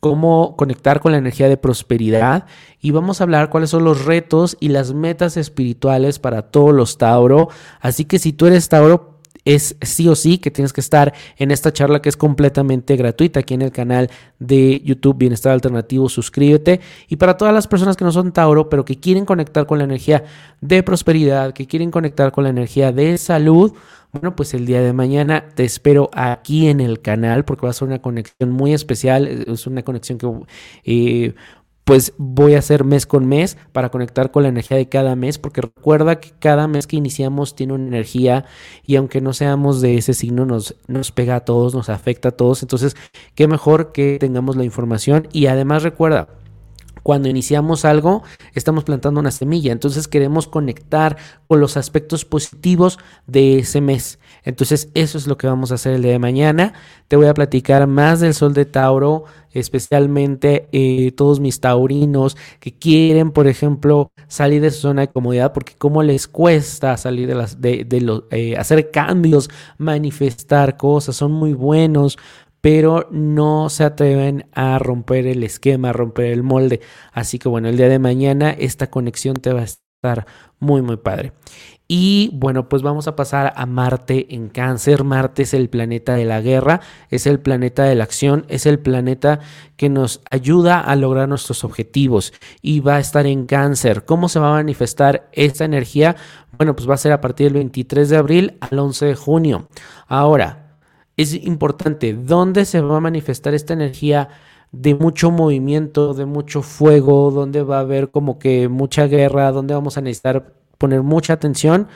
cómo 0.00 0.56
conectar 0.56 1.00
con 1.00 1.12
la 1.12 1.18
energía 1.18 1.48
de 1.48 1.56
prosperidad 1.56 2.46
y 2.80 2.90
vamos 2.90 3.20
a 3.20 3.24
hablar 3.24 3.50
cuáles 3.50 3.70
son 3.70 3.84
los 3.84 4.04
retos 4.04 4.56
y 4.60 4.68
las 4.68 4.92
metas 4.92 5.36
espirituales 5.36 6.18
para 6.18 6.42
todos 6.42 6.74
los 6.74 6.98
Tauro. 6.98 7.48
Así 7.80 8.04
que 8.04 8.18
si 8.18 8.32
tú 8.32 8.46
eres 8.46 8.68
Tauro, 8.68 9.15
es 9.46 9.76
sí 9.80 10.08
o 10.08 10.14
sí 10.14 10.36
que 10.36 10.50
tienes 10.50 10.74
que 10.74 10.82
estar 10.82 11.14
en 11.38 11.50
esta 11.50 11.72
charla 11.72 12.02
que 12.02 12.10
es 12.10 12.16
completamente 12.16 12.96
gratuita 12.96 13.40
aquí 13.40 13.54
en 13.54 13.62
el 13.62 13.70
canal 13.70 14.10
de 14.38 14.82
YouTube 14.84 15.16
Bienestar 15.16 15.52
Alternativo. 15.52 16.10
Suscríbete. 16.10 16.80
Y 17.08 17.16
para 17.16 17.36
todas 17.38 17.54
las 17.54 17.66
personas 17.66 17.96
que 17.96 18.04
no 18.04 18.12
son 18.12 18.32
Tauro, 18.32 18.68
pero 18.68 18.84
que 18.84 18.98
quieren 18.98 19.24
conectar 19.24 19.66
con 19.66 19.78
la 19.78 19.84
energía 19.84 20.24
de 20.60 20.82
prosperidad, 20.82 21.54
que 21.54 21.66
quieren 21.66 21.90
conectar 21.90 22.32
con 22.32 22.44
la 22.44 22.50
energía 22.50 22.90
de 22.90 23.16
salud, 23.18 23.72
bueno, 24.12 24.34
pues 24.34 24.52
el 24.52 24.66
día 24.66 24.80
de 24.80 24.92
mañana 24.92 25.48
te 25.54 25.64
espero 25.64 26.10
aquí 26.12 26.68
en 26.68 26.80
el 26.80 27.00
canal 27.00 27.44
porque 27.44 27.66
va 27.66 27.70
a 27.70 27.74
ser 27.74 27.86
una 27.86 28.00
conexión 28.00 28.50
muy 28.50 28.74
especial. 28.74 29.28
Es 29.28 29.66
una 29.68 29.82
conexión 29.82 30.18
que 30.18 30.26
eh, 30.84 31.34
pues 31.86 32.14
voy 32.18 32.56
a 32.56 32.58
hacer 32.58 32.82
mes 32.82 33.06
con 33.06 33.28
mes 33.28 33.56
para 33.70 33.90
conectar 33.90 34.32
con 34.32 34.42
la 34.42 34.48
energía 34.48 34.76
de 34.76 34.88
cada 34.88 35.14
mes, 35.14 35.38
porque 35.38 35.60
recuerda 35.60 36.18
que 36.18 36.32
cada 36.40 36.66
mes 36.66 36.88
que 36.88 36.96
iniciamos 36.96 37.54
tiene 37.54 37.74
una 37.74 37.86
energía 37.86 38.44
y 38.84 38.96
aunque 38.96 39.20
no 39.20 39.32
seamos 39.32 39.80
de 39.80 39.96
ese 39.96 40.12
signo, 40.12 40.46
nos, 40.46 40.74
nos 40.88 41.12
pega 41.12 41.36
a 41.36 41.44
todos, 41.44 41.76
nos 41.76 41.88
afecta 41.88 42.30
a 42.30 42.32
todos. 42.32 42.62
Entonces, 42.62 42.96
qué 43.36 43.46
mejor 43.46 43.92
que 43.92 44.16
tengamos 44.18 44.56
la 44.56 44.64
información 44.64 45.28
y 45.30 45.46
además 45.46 45.84
recuerda, 45.84 46.26
cuando 47.04 47.28
iniciamos 47.28 47.84
algo, 47.84 48.24
estamos 48.52 48.82
plantando 48.82 49.20
una 49.20 49.30
semilla. 49.30 49.70
Entonces 49.70 50.08
queremos 50.08 50.48
conectar 50.48 51.16
con 51.46 51.60
los 51.60 51.76
aspectos 51.76 52.24
positivos 52.24 52.98
de 53.28 53.60
ese 53.60 53.80
mes. 53.80 54.18
Entonces 54.46 54.90
eso 54.94 55.18
es 55.18 55.26
lo 55.26 55.36
que 55.36 55.48
vamos 55.48 55.72
a 55.72 55.74
hacer 55.74 55.92
el 55.92 56.02
día 56.02 56.12
de 56.12 56.18
mañana. 56.20 56.72
Te 57.08 57.16
voy 57.16 57.26
a 57.26 57.34
platicar 57.34 57.86
más 57.88 58.20
del 58.20 58.32
sol 58.32 58.54
de 58.54 58.64
Tauro, 58.64 59.24
especialmente 59.50 60.68
eh, 60.70 61.10
todos 61.10 61.40
mis 61.40 61.60
taurinos 61.60 62.36
que 62.60 62.72
quieren, 62.72 63.32
por 63.32 63.48
ejemplo, 63.48 64.12
salir 64.28 64.62
de 64.62 64.70
su 64.70 64.82
zona 64.82 65.02
de 65.02 65.08
comodidad, 65.08 65.52
porque 65.52 65.74
cómo 65.76 66.02
les 66.04 66.28
cuesta 66.28 66.96
salir 66.96 67.26
de 67.26 67.34
las, 67.34 67.60
de, 67.60 68.00
los, 68.00 68.22
eh, 68.30 68.56
hacer 68.56 68.92
cambios, 68.92 69.50
manifestar 69.78 70.76
cosas, 70.76 71.16
son 71.16 71.32
muy 71.32 71.52
buenos, 71.52 72.16
pero 72.60 73.08
no 73.10 73.68
se 73.68 73.82
atreven 73.82 74.46
a 74.52 74.78
romper 74.78 75.26
el 75.26 75.42
esquema, 75.42 75.90
a 75.90 75.92
romper 75.92 76.26
el 76.26 76.44
molde. 76.44 76.80
Así 77.12 77.40
que 77.40 77.48
bueno, 77.48 77.68
el 77.68 77.76
día 77.76 77.88
de 77.88 77.98
mañana 77.98 78.50
esta 78.52 78.90
conexión 78.90 79.36
te 79.36 79.52
va 79.52 79.62
a 79.62 79.85
muy, 80.58 80.82
muy 80.82 80.96
padre. 80.96 81.32
Y 81.88 82.30
bueno, 82.32 82.68
pues 82.68 82.82
vamos 82.82 83.06
a 83.06 83.14
pasar 83.14 83.52
a 83.54 83.64
Marte 83.64 84.34
en 84.34 84.48
cáncer. 84.48 85.04
Marte 85.04 85.42
es 85.42 85.54
el 85.54 85.68
planeta 85.68 86.14
de 86.14 86.24
la 86.24 86.40
guerra, 86.40 86.80
es 87.10 87.28
el 87.28 87.38
planeta 87.38 87.84
de 87.84 87.94
la 87.94 88.02
acción, 88.02 88.44
es 88.48 88.66
el 88.66 88.80
planeta 88.80 89.38
que 89.76 89.88
nos 89.88 90.20
ayuda 90.30 90.80
a 90.80 90.96
lograr 90.96 91.28
nuestros 91.28 91.62
objetivos 91.62 92.32
y 92.60 92.80
va 92.80 92.96
a 92.96 93.00
estar 93.00 93.26
en 93.26 93.46
cáncer. 93.46 94.04
¿Cómo 94.04 94.28
se 94.28 94.40
va 94.40 94.48
a 94.48 94.54
manifestar 94.54 95.28
esta 95.32 95.64
energía? 95.64 96.16
Bueno, 96.58 96.74
pues 96.74 96.90
va 96.90 96.94
a 96.94 96.98
ser 96.98 97.12
a 97.12 97.20
partir 97.20 97.46
del 97.46 97.54
23 97.54 98.08
de 98.08 98.16
abril 98.16 98.56
al 98.60 98.78
11 98.78 99.06
de 99.06 99.14
junio. 99.14 99.68
Ahora, 100.08 100.78
es 101.16 101.34
importante 101.34 102.14
dónde 102.14 102.64
se 102.64 102.80
va 102.80 102.96
a 102.96 103.00
manifestar 103.00 103.54
esta 103.54 103.74
energía 103.74 104.28
de 104.72 104.94
mucho 104.94 105.30
movimiento, 105.30 106.14
de 106.14 106.26
mucho 106.26 106.62
fuego, 106.62 107.30
donde 107.30 107.62
va 107.62 107.78
a 107.78 107.80
haber 107.80 108.10
como 108.10 108.38
que 108.38 108.68
mucha 108.68 109.06
guerra, 109.06 109.52
donde 109.52 109.74
vamos 109.74 109.96
a 109.98 110.00
necesitar 110.00 110.52
poner 110.78 111.02
mucha 111.02 111.32
atención, 111.34 111.88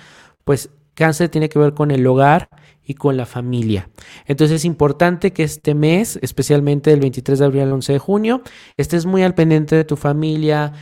pues 0.45 0.71
cáncer 0.95 1.29
tiene 1.29 1.49
que 1.49 1.59
ver 1.59 1.75
con 1.75 1.91
el 1.91 2.07
hogar 2.07 2.49
y 2.85 2.95
con 2.95 3.17
la 3.17 3.27
familia. 3.27 3.89
Entonces 4.27 4.57
es 4.57 4.65
importante 4.65 5.33
que 5.33 5.45
este 5.45 5.75
mes, 5.75 6.19
especialmente 6.23 6.91
del 6.91 7.01
23 7.01 7.39
de 7.39 7.45
abril 7.45 7.63
al 7.63 7.73
11 7.73 7.93
de 7.93 7.99
junio, 7.99 8.43
estés 8.77 9.07
muy 9.07 9.23
al 9.23 9.35
pendiente 9.35 9.77
de 9.77 9.85
tu 9.85 9.97
familia, 9.97 10.73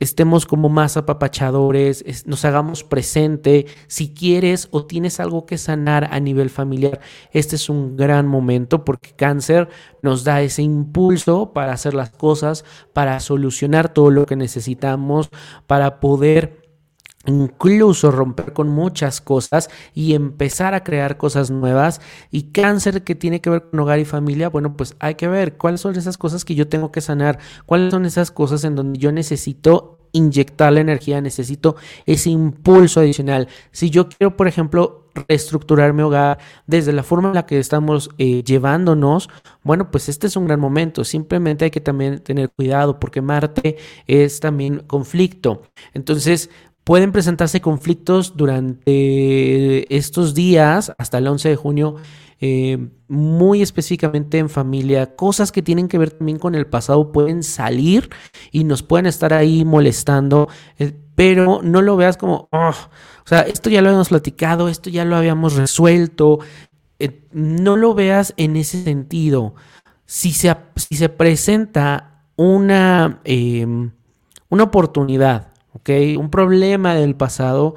estemos 0.00 0.46
como 0.46 0.68
más 0.68 0.96
apapachadores, 0.96 2.26
nos 2.26 2.44
hagamos 2.44 2.84
presente. 2.84 3.66
Si 3.86 4.12
quieres 4.12 4.68
o 4.72 4.86
tienes 4.86 5.20
algo 5.20 5.46
que 5.46 5.58
sanar 5.58 6.08
a 6.10 6.18
nivel 6.20 6.50
familiar, 6.50 7.00
este 7.32 7.56
es 7.56 7.68
un 7.68 7.96
gran 7.96 8.26
momento 8.26 8.84
porque 8.84 9.12
cáncer 9.14 9.68
nos 10.02 10.24
da 10.24 10.42
ese 10.42 10.62
impulso 10.62 11.52
para 11.52 11.72
hacer 11.72 11.94
las 11.94 12.10
cosas, 12.10 12.64
para 12.92 13.20
solucionar 13.20 13.92
todo 13.92 14.10
lo 14.10 14.26
que 14.26 14.36
necesitamos, 14.36 15.30
para 15.66 16.00
poder 16.00 16.61
incluso 17.26 18.10
romper 18.10 18.52
con 18.52 18.68
muchas 18.68 19.20
cosas 19.20 19.70
y 19.94 20.14
empezar 20.14 20.74
a 20.74 20.84
crear 20.84 21.16
cosas 21.16 21.50
nuevas 21.50 22.00
y 22.30 22.44
cáncer 22.52 23.04
que 23.04 23.14
tiene 23.14 23.40
que 23.40 23.50
ver 23.50 23.70
con 23.70 23.80
hogar 23.80 23.98
y 23.98 24.04
familia, 24.04 24.48
bueno, 24.48 24.76
pues 24.76 24.96
hay 24.98 25.14
que 25.14 25.28
ver 25.28 25.56
cuáles 25.56 25.80
son 25.80 25.96
esas 25.96 26.18
cosas 26.18 26.44
que 26.44 26.54
yo 26.54 26.68
tengo 26.68 26.92
que 26.92 27.00
sanar, 27.00 27.38
cuáles 27.66 27.92
son 27.92 28.06
esas 28.06 28.30
cosas 28.30 28.64
en 28.64 28.74
donde 28.74 28.98
yo 28.98 29.12
necesito 29.12 29.98
inyectar 30.12 30.72
la 30.72 30.80
energía, 30.80 31.20
necesito 31.20 31.76
ese 32.06 32.30
impulso 32.30 33.00
adicional. 33.00 33.48
Si 33.70 33.90
yo 33.90 34.08
quiero, 34.08 34.36
por 34.36 34.46
ejemplo, 34.46 35.08
reestructurar 35.28 35.92
mi 35.92 36.02
hogar 36.02 36.38
desde 36.66 36.92
la 36.92 37.02
forma 37.02 37.28
en 37.28 37.34
la 37.34 37.46
que 37.46 37.58
estamos 37.58 38.10
eh, 38.18 38.42
llevándonos, 38.44 39.28
bueno, 39.62 39.90
pues 39.90 40.08
este 40.08 40.26
es 40.26 40.36
un 40.36 40.46
gran 40.46 40.60
momento. 40.60 41.04
Simplemente 41.04 41.64
hay 41.64 41.70
que 41.70 41.80
también 41.80 42.20
tener 42.20 42.50
cuidado 42.50 42.98
porque 43.00 43.20
Marte 43.20 43.76
es 44.06 44.40
también 44.40 44.80
conflicto. 44.80 45.62
Entonces, 45.94 46.50
Pueden 46.84 47.12
presentarse 47.12 47.60
conflictos 47.60 48.36
durante 48.36 49.94
estos 49.94 50.34
días, 50.34 50.92
hasta 50.98 51.18
el 51.18 51.28
11 51.28 51.50
de 51.50 51.56
junio, 51.56 51.96
eh, 52.44 52.88
muy 53.06 53.62
específicamente 53.62 54.38
en 54.38 54.48
familia, 54.48 55.14
cosas 55.14 55.52
que 55.52 55.62
tienen 55.62 55.86
que 55.86 55.96
ver 55.96 56.10
también 56.10 56.40
con 56.40 56.56
el 56.56 56.66
pasado 56.66 57.12
pueden 57.12 57.44
salir 57.44 58.10
y 58.50 58.64
nos 58.64 58.82
pueden 58.82 59.06
estar 59.06 59.32
ahí 59.32 59.64
molestando, 59.64 60.48
eh, 60.76 60.92
pero 61.14 61.60
no 61.62 61.82
lo 61.82 61.96
veas 61.96 62.16
como, 62.16 62.48
o 62.50 62.72
sea, 63.26 63.42
esto 63.42 63.70
ya 63.70 63.80
lo 63.80 63.90
habíamos 63.90 64.08
platicado, 64.08 64.68
esto 64.68 64.90
ya 64.90 65.04
lo 65.04 65.14
habíamos 65.14 65.54
resuelto, 65.54 66.40
eh, 66.98 67.22
no 67.30 67.76
lo 67.76 67.94
veas 67.94 68.34
en 68.36 68.56
ese 68.56 68.82
sentido. 68.82 69.54
Si 70.04 70.32
se, 70.32 70.52
si 70.74 70.96
se 70.96 71.08
presenta 71.08 72.24
una, 72.34 73.20
una 74.48 74.62
oportunidad, 74.64 75.51
¿ok? 75.72 75.90
Un 76.18 76.30
problema 76.30 76.94
del 76.94 77.14
pasado, 77.14 77.74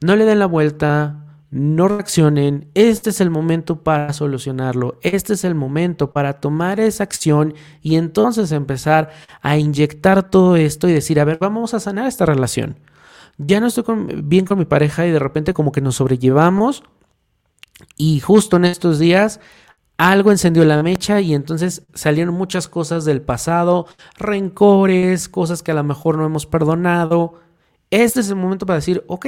no 0.00 0.16
le 0.16 0.24
den 0.24 0.38
la 0.38 0.46
vuelta, 0.46 1.24
no 1.50 1.86
reaccionen, 1.86 2.68
este 2.74 3.10
es 3.10 3.20
el 3.20 3.30
momento 3.30 3.84
para 3.84 4.12
solucionarlo, 4.12 4.98
este 5.02 5.34
es 5.34 5.44
el 5.44 5.54
momento 5.54 6.10
para 6.12 6.40
tomar 6.40 6.80
esa 6.80 7.04
acción 7.04 7.54
y 7.80 7.94
entonces 7.94 8.50
empezar 8.50 9.10
a 9.40 9.56
inyectar 9.56 10.30
todo 10.30 10.56
esto 10.56 10.88
y 10.88 10.92
decir, 10.92 11.20
a 11.20 11.24
ver, 11.24 11.38
vamos 11.40 11.72
a 11.72 11.80
sanar 11.80 12.08
esta 12.08 12.26
relación. 12.26 12.80
Ya 13.38 13.60
no 13.60 13.68
estoy 13.68 13.84
bien 14.24 14.46
con 14.46 14.58
mi 14.58 14.64
pareja 14.64 15.06
y 15.06 15.12
de 15.12 15.18
repente 15.20 15.54
como 15.54 15.70
que 15.70 15.80
nos 15.80 15.96
sobrellevamos 15.96 16.82
y 17.96 18.20
justo 18.20 18.56
en 18.56 18.64
estos 18.64 18.98
días 18.98 19.40
algo 19.96 20.30
encendió 20.30 20.64
la 20.64 20.82
mecha 20.82 21.20
y 21.20 21.34
entonces 21.34 21.86
salieron 21.94 22.34
muchas 22.34 22.68
cosas 22.68 23.04
del 23.04 23.22
pasado, 23.22 23.86
rencores, 24.16 25.28
cosas 25.28 25.62
que 25.62 25.70
a 25.70 25.74
lo 25.74 25.84
mejor 25.84 26.18
no 26.18 26.26
hemos 26.26 26.46
perdonado. 26.46 27.40
Este 27.90 28.20
es 28.20 28.28
el 28.28 28.36
momento 28.36 28.66
para 28.66 28.78
decir, 28.78 29.04
ok, 29.06 29.26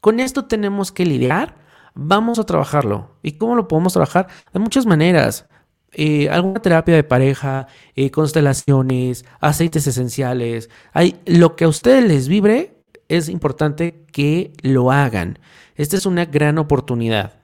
con 0.00 0.20
esto 0.20 0.46
tenemos 0.46 0.90
que 0.90 1.06
lidiar, 1.06 1.56
vamos 1.94 2.38
a 2.38 2.44
trabajarlo. 2.44 3.16
¿Y 3.22 3.32
cómo 3.32 3.54
lo 3.54 3.68
podemos 3.68 3.92
trabajar? 3.92 4.28
De 4.52 4.60
muchas 4.60 4.84
maneras. 4.86 5.46
Eh, 5.92 6.28
alguna 6.28 6.60
terapia 6.60 6.96
de 6.96 7.04
pareja, 7.04 7.68
eh, 7.94 8.10
constelaciones, 8.10 9.24
aceites 9.40 9.86
esenciales. 9.86 10.70
Hay, 10.92 11.20
lo 11.24 11.54
que 11.54 11.64
a 11.64 11.68
ustedes 11.68 12.04
les 12.04 12.26
vibre, 12.26 12.82
es 13.08 13.28
importante 13.28 14.04
que 14.12 14.52
lo 14.62 14.90
hagan. 14.90 15.38
Esta 15.76 15.96
es 15.96 16.04
una 16.04 16.24
gran 16.24 16.58
oportunidad. 16.58 17.43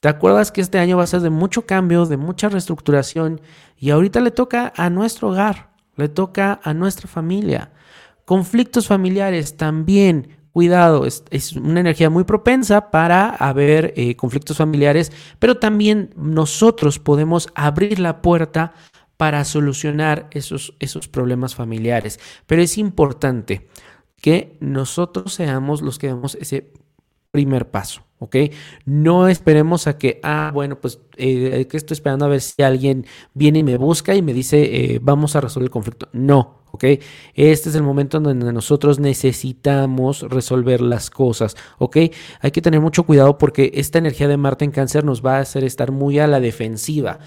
¿Te 0.00 0.08
acuerdas 0.08 0.52
que 0.52 0.60
este 0.60 0.78
año 0.78 0.96
va 0.96 1.04
a 1.04 1.08
ser 1.08 1.20
de 1.20 1.30
mucho 1.30 1.66
cambio, 1.66 2.06
de 2.06 2.16
mucha 2.16 2.48
reestructuración 2.48 3.40
y 3.76 3.90
ahorita 3.90 4.20
le 4.20 4.30
toca 4.30 4.72
a 4.76 4.90
nuestro 4.90 5.30
hogar, 5.30 5.70
le 5.96 6.08
toca 6.08 6.60
a 6.62 6.74
nuestra 6.74 7.08
familia? 7.08 7.72
Conflictos 8.24 8.86
familiares 8.86 9.56
también, 9.56 10.36
cuidado, 10.52 11.04
es, 11.06 11.52
una 11.56 11.80
energía 11.80 12.10
muy 12.10 12.24
propensa 12.24 12.90
para 12.90 13.30
haber 13.30 13.92
eh, 13.96 14.14
conflictos 14.14 14.58
familiares, 14.58 15.10
pero 15.38 15.56
también 15.56 16.14
nosotros 16.16 16.98
podemos 16.98 17.48
abrir 17.54 17.98
la 17.98 18.22
puerta 18.22 18.74
para 19.16 19.44
solucionar 19.44 20.28
esos, 20.30 20.74
esos 20.78 21.08
problemas 21.08 21.56
familiares. 21.56 22.20
Pero 22.46 22.62
es 22.62 22.78
importante, 22.78 23.66
que 24.20 24.56
nosotros 24.60 25.32
seamos 25.32 25.82
los 25.82 25.98
que 25.98 26.08
demos 26.08 26.34
ese 26.36 26.72
primer 27.30 27.70
paso, 27.70 28.02
¿ok? 28.18 28.36
No 28.84 29.28
esperemos 29.28 29.86
a 29.86 29.98
que, 29.98 30.20
ah, 30.22 30.50
bueno, 30.52 30.80
pues 30.80 31.00
eh, 31.16 31.66
que 31.68 31.76
estoy 31.76 31.94
esperando 31.94 32.24
a 32.24 32.28
ver 32.28 32.40
si 32.40 32.62
alguien 32.62 33.06
viene 33.34 33.60
y 33.60 33.64
me 33.64 33.76
busca 33.76 34.14
y 34.14 34.22
me 34.22 34.32
dice, 34.32 34.94
eh, 34.94 35.00
vamos 35.02 35.36
a 35.36 35.40
resolver 35.40 35.66
el 35.66 35.70
conflicto. 35.70 36.08
No, 36.12 36.58
¿ok? 36.70 36.84
Este 37.34 37.68
es 37.68 37.74
el 37.74 37.82
momento 37.82 38.18
en 38.18 38.24
donde 38.24 38.52
nosotros 38.52 38.98
necesitamos 38.98 40.22
resolver 40.22 40.80
las 40.80 41.10
cosas, 41.10 41.56
¿ok? 41.78 41.96
Hay 42.40 42.50
que 42.50 42.62
tener 42.62 42.80
mucho 42.80 43.04
cuidado 43.04 43.38
porque 43.38 43.72
esta 43.74 43.98
energía 43.98 44.28
de 44.28 44.36
Marte 44.36 44.64
en 44.64 44.70
cáncer 44.70 45.04
nos 45.04 45.24
va 45.24 45.36
a 45.36 45.40
hacer 45.40 45.64
estar 45.64 45.92
muy 45.92 46.18
a 46.18 46.26
la 46.26 46.40
defensiva. 46.40 47.18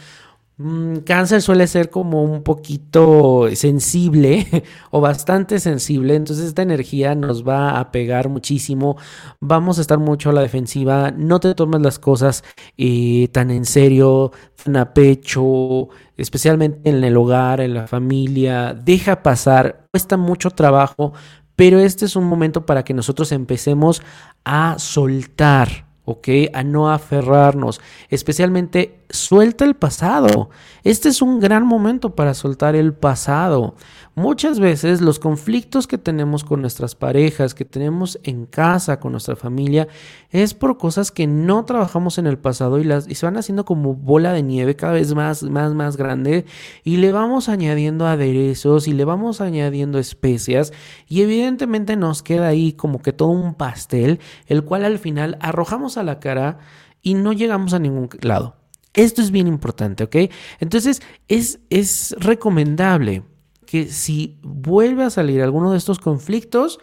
Mm, 0.63 0.97
cáncer 0.97 1.41
suele 1.41 1.65
ser 1.65 1.89
como 1.89 2.21
un 2.21 2.43
poquito 2.43 3.47
sensible 3.55 4.45
o 4.91 5.01
bastante 5.01 5.59
sensible, 5.59 6.13
entonces 6.15 6.45
esta 6.45 6.61
energía 6.61 7.15
nos 7.15 7.47
va 7.47 7.79
a 7.79 7.91
pegar 7.91 8.29
muchísimo, 8.29 8.95
vamos 9.39 9.79
a 9.79 9.81
estar 9.81 9.97
mucho 9.97 10.29
a 10.29 10.33
la 10.33 10.41
defensiva, 10.41 11.09
no 11.17 11.39
te 11.39 11.55
tomes 11.55 11.81
las 11.81 11.97
cosas 11.97 12.43
eh, 12.77 13.27
tan 13.31 13.49
en 13.49 13.65
serio, 13.65 14.33
tan 14.63 14.75
a 14.75 14.93
pecho, 14.93 15.89
especialmente 16.15 16.91
en 16.91 17.03
el 17.03 17.17
hogar, 17.17 17.59
en 17.59 17.73
la 17.73 17.87
familia, 17.87 18.75
deja 18.75 19.23
pasar, 19.23 19.87
cuesta 19.91 20.15
mucho 20.15 20.51
trabajo, 20.51 21.13
pero 21.55 21.79
este 21.79 22.05
es 22.05 22.15
un 22.15 22.25
momento 22.25 22.67
para 22.67 22.83
que 22.83 22.93
nosotros 22.93 23.31
empecemos 23.31 24.03
a 24.45 24.75
soltar 24.77 25.89
¿ok? 26.05 26.27
A 26.53 26.63
no 26.63 26.91
aferrarnos, 26.91 27.81
especialmente 28.09 29.00
suelta 29.11 29.65
el 29.65 29.75
pasado. 29.75 30.49
Este 30.83 31.09
es 31.09 31.21
un 31.21 31.39
gran 31.39 31.65
momento 31.65 32.15
para 32.15 32.33
soltar 32.33 32.75
el 32.75 32.93
pasado. 32.93 33.75
Muchas 34.15 34.59
veces 34.59 34.99
los 34.99 35.19
conflictos 35.19 35.87
que 35.87 35.97
tenemos 35.97 36.43
con 36.43 36.61
nuestras 36.61 36.95
parejas, 36.95 37.53
que 37.53 37.63
tenemos 37.63 38.19
en 38.23 38.45
casa, 38.45 38.99
con 38.99 39.13
nuestra 39.13 39.35
familia, 39.35 39.87
es 40.31 40.53
por 40.53 40.77
cosas 40.77 41.11
que 41.11 41.27
no 41.27 41.63
trabajamos 41.63 42.17
en 42.17 42.27
el 42.27 42.37
pasado 42.37 42.79
y, 42.79 42.83
las, 42.83 43.07
y 43.07 43.15
se 43.15 43.25
van 43.25 43.37
haciendo 43.37 43.63
como 43.63 43.93
bola 43.93 44.33
de 44.33 44.43
nieve 44.43 44.75
cada 44.75 44.93
vez 44.93 45.13
más, 45.13 45.43
más, 45.43 45.73
más 45.73 45.95
grande 45.95 46.45
y 46.83 46.97
le 46.97 47.11
vamos 47.11 47.47
añadiendo 47.47 48.05
aderezos 48.05 48.87
y 48.87 48.93
le 48.93 49.05
vamos 49.05 49.39
añadiendo 49.39 49.97
especias 49.97 50.73
y 51.07 51.21
evidentemente 51.21 51.95
nos 51.95 52.21
queda 52.21 52.47
ahí 52.47 52.73
como 52.73 53.01
que 53.01 53.13
todo 53.13 53.29
un 53.29 53.53
pastel, 53.53 54.19
el 54.47 54.63
cual 54.63 54.83
al 54.83 54.99
final 54.99 55.37
arrojamos 55.39 55.97
a 55.97 56.03
la 56.03 56.19
cara 56.19 56.59
y 57.01 57.13
no 57.13 57.33
llegamos 57.33 57.73
a 57.73 57.79
ningún 57.79 58.09
lado. 58.21 58.60
Esto 58.93 59.21
es 59.21 59.31
bien 59.31 59.47
importante, 59.47 60.03
¿ok? 60.03 60.15
Entonces 60.59 61.01
es, 61.27 61.59
es 61.69 62.15
recomendable 62.19 63.23
que 63.65 63.87
si 63.87 64.37
vuelve 64.41 65.03
a 65.03 65.09
salir 65.09 65.41
alguno 65.41 65.71
de 65.71 65.77
estos 65.77 65.99
conflictos, 65.99 66.79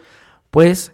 pues 0.49 0.93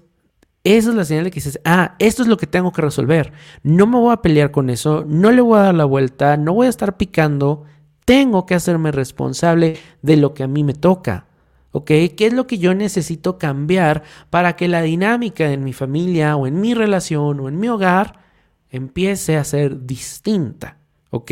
esa 0.65 0.89
es 0.89 0.95
la 0.95 1.05
señal 1.05 1.23
de 1.25 1.31
que 1.31 1.35
dices, 1.35 1.61
ah, 1.63 1.95
esto 1.99 2.23
es 2.23 2.27
lo 2.27 2.37
que 2.37 2.47
tengo 2.47 2.71
que 2.73 2.81
resolver. 2.81 3.31
No 3.63 3.87
me 3.87 3.97
voy 3.97 4.11
a 4.11 4.21
pelear 4.21 4.51
con 4.51 4.69
eso, 4.69 5.05
no 5.07 5.31
le 5.31 5.39
voy 5.39 5.59
a 5.59 5.63
dar 5.63 5.75
la 5.75 5.85
vuelta, 5.85 6.37
no 6.37 6.53
voy 6.53 6.67
a 6.67 6.71
estar 6.71 6.97
picando. 6.97 7.63
Tengo 8.03 8.45
que 8.45 8.55
hacerme 8.55 8.91
responsable 8.91 9.77
de 10.01 10.17
lo 10.17 10.33
que 10.33 10.43
a 10.43 10.47
mí 10.47 10.63
me 10.63 10.73
toca. 10.73 11.27
¿Ok? 11.71 11.87
¿Qué 11.87 12.15
es 12.17 12.33
lo 12.33 12.47
que 12.47 12.57
yo 12.57 12.73
necesito 12.73 13.37
cambiar 13.37 14.03
para 14.29 14.55
que 14.55 14.67
la 14.67 14.81
dinámica 14.81 15.51
en 15.51 15.63
mi 15.63 15.71
familia 15.71 16.35
o 16.35 16.47
en 16.47 16.59
mi 16.59 16.73
relación 16.73 17.39
o 17.39 17.47
en 17.47 17.59
mi 17.59 17.69
hogar 17.69 18.19
empiece 18.69 19.37
a 19.37 19.43
ser 19.43 19.85
distinta? 19.85 20.77
¿Ok? 21.15 21.31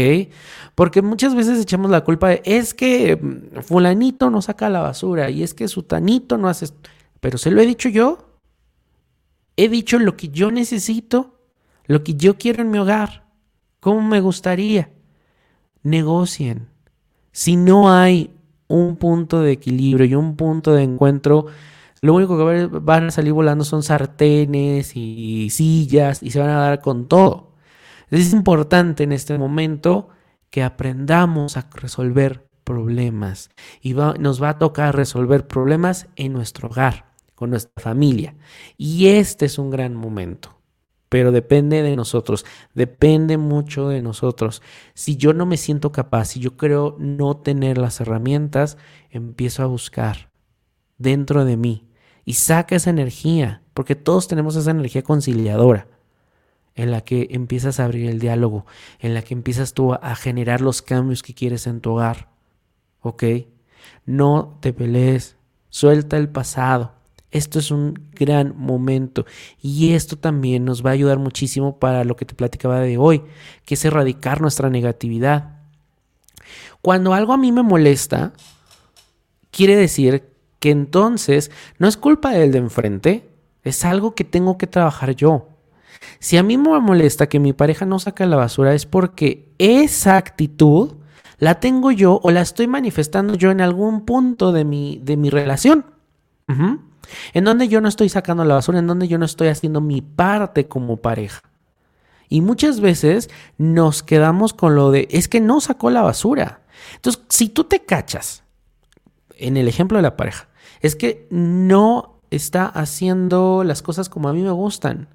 Porque 0.75 1.01
muchas 1.01 1.35
veces 1.35 1.59
echamos 1.59 1.91
la 1.91 2.03
culpa 2.03 2.29
de, 2.29 2.41
es 2.45 2.73
que 2.73 3.17
mm, 3.17 3.61
fulanito 3.61 4.29
no 4.29 4.41
saca 4.41 4.69
la 4.69 4.81
basura 4.81 5.29
y 5.29 5.43
es 5.43 5.53
que 5.53 5.67
sutanito 5.67 6.37
no 6.37 6.47
hace... 6.47 6.67
Pero 7.19 7.37
se 7.37 7.51
lo 7.51 7.61
he 7.61 7.65
dicho 7.65 7.89
yo. 7.89 8.39
He 9.55 9.69
dicho 9.69 9.99
lo 9.99 10.17
que 10.17 10.29
yo 10.29 10.51
necesito, 10.51 11.39
lo 11.85 12.03
que 12.03 12.15
yo 12.15 12.37
quiero 12.37 12.63
en 12.63 12.71
mi 12.71 12.79
hogar, 12.79 13.25
cómo 13.79 14.01
me 14.01 14.19
gustaría. 14.19 14.89
Negocien. 15.83 16.69
Si 17.31 17.55
no 17.55 17.93
hay 17.93 18.31
un 18.67 18.95
punto 18.95 19.41
de 19.41 19.51
equilibrio 19.51 20.05
y 20.05 20.15
un 20.15 20.35
punto 20.35 20.73
de 20.73 20.83
encuentro, 20.83 21.47
lo 22.01 22.15
único 22.15 22.37
que 22.37 22.67
van 22.67 23.07
a 23.07 23.11
salir 23.11 23.33
volando 23.33 23.63
son 23.63 23.83
sartenes 23.83 24.95
y 24.95 25.49
sillas 25.49 26.23
y 26.23 26.31
se 26.31 26.39
van 26.39 26.49
a 26.49 26.57
dar 26.57 26.81
con 26.81 27.07
todo. 27.07 27.52
Es 28.09 28.33
importante 28.33 29.03
en 29.03 29.11
este 29.11 29.37
momento 29.37 30.09
que 30.49 30.63
aprendamos 30.63 31.57
a 31.57 31.67
resolver 31.73 32.47
problemas 32.63 33.49
y 33.81 33.93
nos 33.93 34.41
va 34.41 34.49
a 34.49 34.59
tocar 34.59 34.95
resolver 34.95 35.47
problemas 35.47 36.07
en 36.15 36.33
nuestro 36.33 36.69
hogar, 36.69 37.11
con 37.35 37.49
nuestra 37.49 37.81
familia. 37.81 38.35
Y 38.77 39.07
este 39.07 39.45
es 39.45 39.57
un 39.57 39.69
gran 39.69 39.95
momento, 39.95 40.61
pero 41.09 41.31
depende 41.31 41.81
de 41.81 41.95
nosotros, 41.95 42.45
depende 42.73 43.37
mucho 43.37 43.89
de 43.89 44.01
nosotros. 44.01 44.61
Si 44.93 45.17
yo 45.17 45.33
no 45.33 45.45
me 45.45 45.57
siento 45.57 45.91
capaz, 45.91 46.25
si 46.25 46.39
yo 46.39 46.55
creo 46.55 46.95
no 46.99 47.37
tener 47.37 47.77
las 47.77 47.99
herramientas, 47.99 48.77
empiezo 49.09 49.63
a 49.63 49.67
buscar 49.67 50.31
dentro 50.97 51.45
de 51.45 51.57
mí 51.57 51.89
y 52.25 52.33
saca 52.33 52.75
esa 52.75 52.89
energía, 52.89 53.63
porque 53.73 53.95
todos 53.95 54.27
tenemos 54.27 54.55
esa 54.55 54.71
energía 54.71 55.01
conciliadora 55.01 55.87
en 56.75 56.91
la 56.91 57.01
que 57.01 57.27
empiezas 57.31 57.79
a 57.79 57.85
abrir 57.85 58.09
el 58.09 58.19
diálogo, 58.19 58.65
en 58.99 59.13
la 59.13 59.21
que 59.21 59.33
empiezas 59.33 59.73
tú 59.73 59.93
a 59.93 60.15
generar 60.15 60.61
los 60.61 60.81
cambios 60.81 61.23
que 61.23 61.33
quieres 61.33 61.67
en 61.67 61.81
tu 61.81 61.91
hogar. 61.91 62.29
¿Ok? 63.01 63.23
No 64.05 64.57
te 64.61 64.73
pelees, 64.73 65.35
suelta 65.69 66.17
el 66.17 66.29
pasado. 66.29 66.93
Esto 67.31 67.57
es 67.57 67.71
un 67.71 68.09
gran 68.11 68.55
momento 68.55 69.25
y 69.59 69.93
esto 69.93 70.17
también 70.17 70.65
nos 70.65 70.85
va 70.85 70.91
a 70.91 70.93
ayudar 70.93 71.17
muchísimo 71.17 71.79
para 71.79 72.03
lo 72.03 72.15
que 72.15 72.25
te 72.25 72.35
platicaba 72.35 72.79
de 72.79 72.97
hoy, 72.97 73.23
que 73.65 73.73
es 73.73 73.83
erradicar 73.85 74.39
nuestra 74.39 74.69
negatividad. 74.69 75.57
Cuando 76.81 77.13
algo 77.13 77.33
a 77.33 77.37
mí 77.37 77.51
me 77.51 77.63
molesta, 77.63 78.33
quiere 79.49 79.75
decir 79.75 80.29
que 80.59 80.69
entonces 80.69 81.49
no 81.79 81.87
es 81.87 81.97
culpa 81.97 82.31
del 82.31 82.51
de 82.51 82.59
enfrente, 82.59 83.29
es 83.63 83.83
algo 83.83 84.13
que 84.13 84.23
tengo 84.23 84.57
que 84.57 84.67
trabajar 84.67 85.15
yo. 85.15 85.47
Si 86.19 86.37
a 86.37 86.43
mí 86.43 86.57
me 86.57 86.79
molesta 86.79 87.27
que 87.27 87.39
mi 87.39 87.53
pareja 87.53 87.85
no 87.85 87.99
saca 87.99 88.25
la 88.25 88.35
basura 88.35 88.73
es 88.73 88.85
porque 88.85 89.53
esa 89.57 90.17
actitud 90.17 90.93
la 91.37 91.59
tengo 91.59 91.91
yo 91.91 92.19
o 92.23 92.31
la 92.31 92.41
estoy 92.41 92.67
manifestando 92.67 93.35
yo 93.35 93.51
en 93.51 93.61
algún 93.61 94.05
punto 94.05 94.51
de 94.51 94.63
mi, 94.63 94.99
de 95.03 95.17
mi 95.17 95.29
relación. 95.29 95.85
En 97.33 97.43
donde 97.43 97.67
yo 97.67 97.81
no 97.81 97.87
estoy 97.87 98.09
sacando 98.09 98.45
la 98.45 98.55
basura, 98.55 98.79
en 98.79 98.87
donde 98.87 99.07
yo 99.07 99.17
no 99.17 99.25
estoy 99.25 99.47
haciendo 99.47 99.81
mi 99.81 100.01
parte 100.01 100.67
como 100.67 100.97
pareja. 100.97 101.41
Y 102.29 102.41
muchas 102.41 102.79
veces 102.79 103.29
nos 103.57 104.03
quedamos 104.03 104.53
con 104.53 104.75
lo 104.75 104.91
de, 104.91 105.07
es 105.11 105.27
que 105.27 105.39
no 105.39 105.61
sacó 105.61 105.89
la 105.89 106.01
basura. 106.01 106.61
Entonces, 106.95 107.21
si 107.29 107.49
tú 107.49 107.65
te 107.65 107.85
cachas, 107.85 108.43
en 109.37 109.57
el 109.57 109.67
ejemplo 109.67 109.97
de 109.97 110.03
la 110.03 110.15
pareja, 110.15 110.47
es 110.81 110.95
que 110.95 111.27
no 111.29 112.21
está 112.31 112.65
haciendo 112.65 113.63
las 113.63 113.81
cosas 113.81 114.09
como 114.09 114.29
a 114.29 114.33
mí 114.33 114.41
me 114.41 114.51
gustan. 114.51 115.09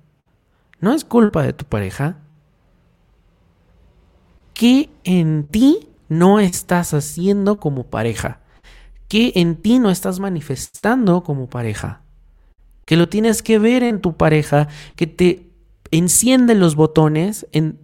No 0.80 0.92
es 0.92 1.04
culpa 1.04 1.42
de 1.42 1.52
tu 1.52 1.64
pareja. 1.64 2.18
¿Qué 4.54 4.90
en 5.04 5.46
ti 5.46 5.88
no 6.08 6.40
estás 6.40 6.94
haciendo 6.94 7.58
como 7.58 7.84
pareja? 7.84 8.40
¿Qué 9.08 9.32
en 9.36 9.56
ti 9.56 9.78
no 9.78 9.90
estás 9.90 10.20
manifestando 10.20 11.22
como 11.22 11.48
pareja? 11.48 12.02
Que 12.84 12.96
lo 12.96 13.08
tienes 13.08 13.42
que 13.42 13.58
ver 13.58 13.82
en 13.82 14.00
tu 14.00 14.16
pareja, 14.16 14.68
que 14.96 15.06
te 15.06 15.50
enciende 15.90 16.54
los 16.54 16.74
botones, 16.74 17.46
en... 17.52 17.78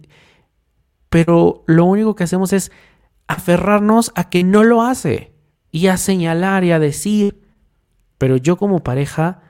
pero 1.09 1.63
lo 1.67 1.85
único 1.85 2.15
que 2.15 2.23
hacemos 2.23 2.53
es 2.53 2.71
aferrarnos 3.27 4.11
a 4.15 4.29
que 4.29 4.43
no 4.43 4.63
lo 4.63 4.83
hace 4.83 5.33
y 5.71 5.87
a 5.87 5.97
señalar 5.97 6.63
y 6.63 6.71
a 6.71 6.79
decir, 6.79 7.41
pero 8.17 8.37
yo 8.37 8.57
como 8.57 8.83
pareja 8.83 9.41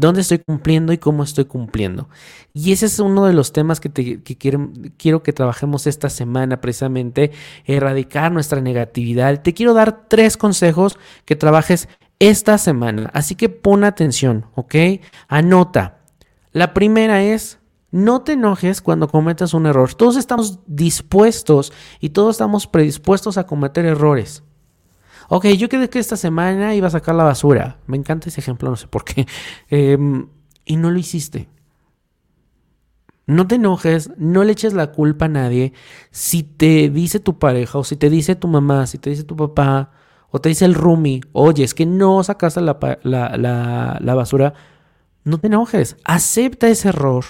dónde 0.00 0.22
estoy 0.22 0.38
cumpliendo 0.38 0.92
y 0.92 0.98
cómo 0.98 1.22
estoy 1.22 1.44
cumpliendo. 1.44 2.08
Y 2.52 2.72
ese 2.72 2.86
es 2.86 2.98
uno 2.98 3.26
de 3.26 3.32
los 3.32 3.52
temas 3.52 3.80
que, 3.80 3.90
quiero, 3.90 4.70
quiero, 4.96 5.22
que 5.22 5.32
trabajemos 5.32 5.86
esta 5.86 6.10
semana 6.10 6.60
precisamente, 6.60 7.30
erradicar 7.66 8.32
nuestra 8.32 8.60
negatividad. 8.60 9.42
Te 9.42 9.54
quiero 9.54 9.74
dar 9.74 10.08
tres 10.08 10.36
consejos 10.36 10.98
que 11.24 11.36
trabajes 11.36 11.88
esta 12.18 12.58
semana, 12.58 13.10
así 13.14 13.34
que 13.34 13.48
pon 13.48 13.84
atención, 13.84 14.46
¿ok? 14.54 14.74
Anota. 15.28 16.00
La 16.52 16.74
primera 16.74 17.22
es... 17.22 17.58
No 17.92 18.22
te 18.22 18.34
enojes 18.34 18.80
cuando 18.80 19.08
cometas 19.08 19.52
un 19.52 19.66
error. 19.66 19.94
Todos 19.94 20.16
estamos 20.16 20.60
dispuestos 20.68 21.72
y 21.98 22.10
todos 22.10 22.36
estamos 22.36 22.68
predispuestos 22.68 23.36
a 23.36 23.46
cometer 23.46 23.84
errores. 23.84 24.44
Ok, 25.32 25.46
yo 25.56 25.68
creí 25.68 25.86
que 25.86 26.00
esta 26.00 26.16
semana 26.16 26.74
iba 26.74 26.88
a 26.88 26.90
sacar 26.90 27.14
la 27.14 27.22
basura. 27.22 27.78
Me 27.86 27.96
encanta 27.96 28.28
ese 28.28 28.40
ejemplo, 28.40 28.68
no 28.68 28.74
sé 28.74 28.88
por 28.88 29.04
qué. 29.04 29.28
Em, 29.70 30.26
y 30.64 30.74
no 30.74 30.90
lo 30.90 30.98
hiciste. 30.98 31.48
No 33.26 33.46
te 33.46 33.54
enojes, 33.54 34.10
no 34.16 34.42
le 34.42 34.50
eches 34.50 34.72
la 34.72 34.90
culpa 34.90 35.26
a 35.26 35.28
nadie. 35.28 35.72
Si 36.10 36.42
te 36.42 36.90
dice 36.90 37.20
tu 37.20 37.38
pareja 37.38 37.78
o 37.78 37.84
si 37.84 37.94
te 37.94 38.10
dice 38.10 38.34
tu 38.34 38.48
mamá, 38.48 38.88
si 38.88 38.98
te 38.98 39.10
dice 39.10 39.22
tu 39.22 39.36
papá 39.36 39.92
O 40.30 40.40
te 40.40 40.48
dice 40.48 40.64
el 40.64 40.74
roomie, 40.74 41.20
oye, 41.30 41.62
es 41.62 41.74
que 41.74 41.86
no 41.86 42.24
sacaste 42.24 42.60
la, 42.60 42.78
la 43.04 44.14
basura. 44.16 44.54
No 45.22 45.38
te 45.38 45.46
enojes, 45.46 45.96
acepta 46.04 46.68
ese 46.68 46.88
error. 46.88 47.24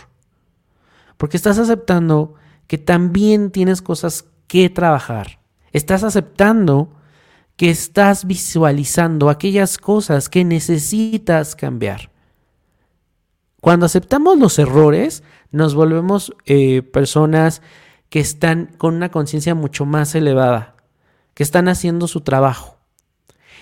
Porque 1.18 1.36
estás 1.36 1.58
aceptando 1.58 2.32
que 2.66 2.78
también 2.78 3.50
tienes 3.50 3.82
cosas 3.82 4.24
que 4.46 4.70
trabajar. 4.70 5.40
Estás 5.72 6.02
aceptando 6.02 6.96
que 7.60 7.68
estás 7.68 8.24
visualizando 8.24 9.28
aquellas 9.28 9.76
cosas 9.76 10.30
que 10.30 10.46
necesitas 10.46 11.54
cambiar. 11.54 12.10
Cuando 13.60 13.84
aceptamos 13.84 14.38
los 14.38 14.58
errores, 14.58 15.22
nos 15.50 15.74
volvemos 15.74 16.32
eh, 16.46 16.80
personas 16.80 17.60
que 18.08 18.18
están 18.18 18.70
con 18.78 18.94
una 18.94 19.10
conciencia 19.10 19.54
mucho 19.54 19.84
más 19.84 20.14
elevada, 20.14 20.74
que 21.34 21.42
están 21.42 21.68
haciendo 21.68 22.08
su 22.08 22.22
trabajo. 22.22 22.78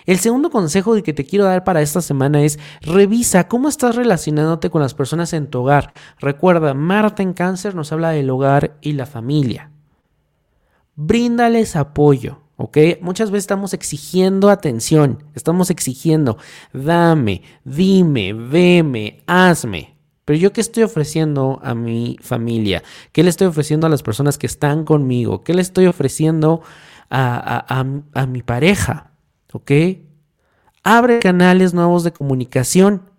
El 0.06 0.20
segundo 0.20 0.50
consejo 0.50 0.94
que 1.02 1.12
te 1.12 1.24
quiero 1.24 1.46
dar 1.46 1.64
para 1.64 1.82
esta 1.82 2.00
semana 2.00 2.42
es 2.42 2.60
revisa 2.80 3.48
cómo 3.48 3.68
estás 3.68 3.96
relacionándote 3.96 4.70
con 4.70 4.80
las 4.80 4.94
personas 4.94 5.32
en 5.32 5.48
tu 5.48 5.62
hogar. 5.62 5.92
Recuerda, 6.20 6.72
Marta 6.72 7.24
en 7.24 7.32
cáncer 7.32 7.74
nos 7.74 7.90
habla 7.90 8.10
del 8.10 8.30
hogar 8.30 8.78
y 8.80 8.92
la 8.92 9.06
familia. 9.06 9.72
Bríndales 10.94 11.74
apoyo. 11.74 12.47
¿Ok? 12.58 12.76
Muchas 13.00 13.30
veces 13.30 13.44
estamos 13.44 13.72
exigiendo 13.72 14.50
atención, 14.50 15.24
estamos 15.34 15.70
exigiendo, 15.70 16.36
dame, 16.74 17.42
dime, 17.64 18.34
veme, 18.34 19.22
hazme. 19.26 19.96
Pero 20.24 20.38
yo 20.38 20.52
qué 20.52 20.60
estoy 20.60 20.82
ofreciendo 20.82 21.60
a 21.62 21.74
mi 21.74 22.18
familia? 22.20 22.82
¿Qué 23.12 23.22
le 23.22 23.30
estoy 23.30 23.46
ofreciendo 23.46 23.86
a 23.86 23.90
las 23.90 24.02
personas 24.02 24.36
que 24.36 24.46
están 24.46 24.84
conmigo? 24.84 25.42
¿Qué 25.42 25.54
le 25.54 25.62
estoy 25.62 25.86
ofreciendo 25.86 26.60
a, 27.08 27.84
a 28.12 28.26
mi 28.26 28.42
pareja? 28.42 29.12
¿Ok? 29.52 29.70
Abre 30.82 31.20
canales 31.20 31.72
nuevos 31.72 32.04
de 32.04 32.12
comunicación. 32.12 33.10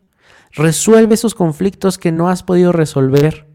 Resuelve 0.52 1.16
esos 1.16 1.34
conflictos 1.34 1.98
que 1.98 2.12
no 2.12 2.30
has 2.30 2.44
podido 2.44 2.72
resolver. 2.74 3.48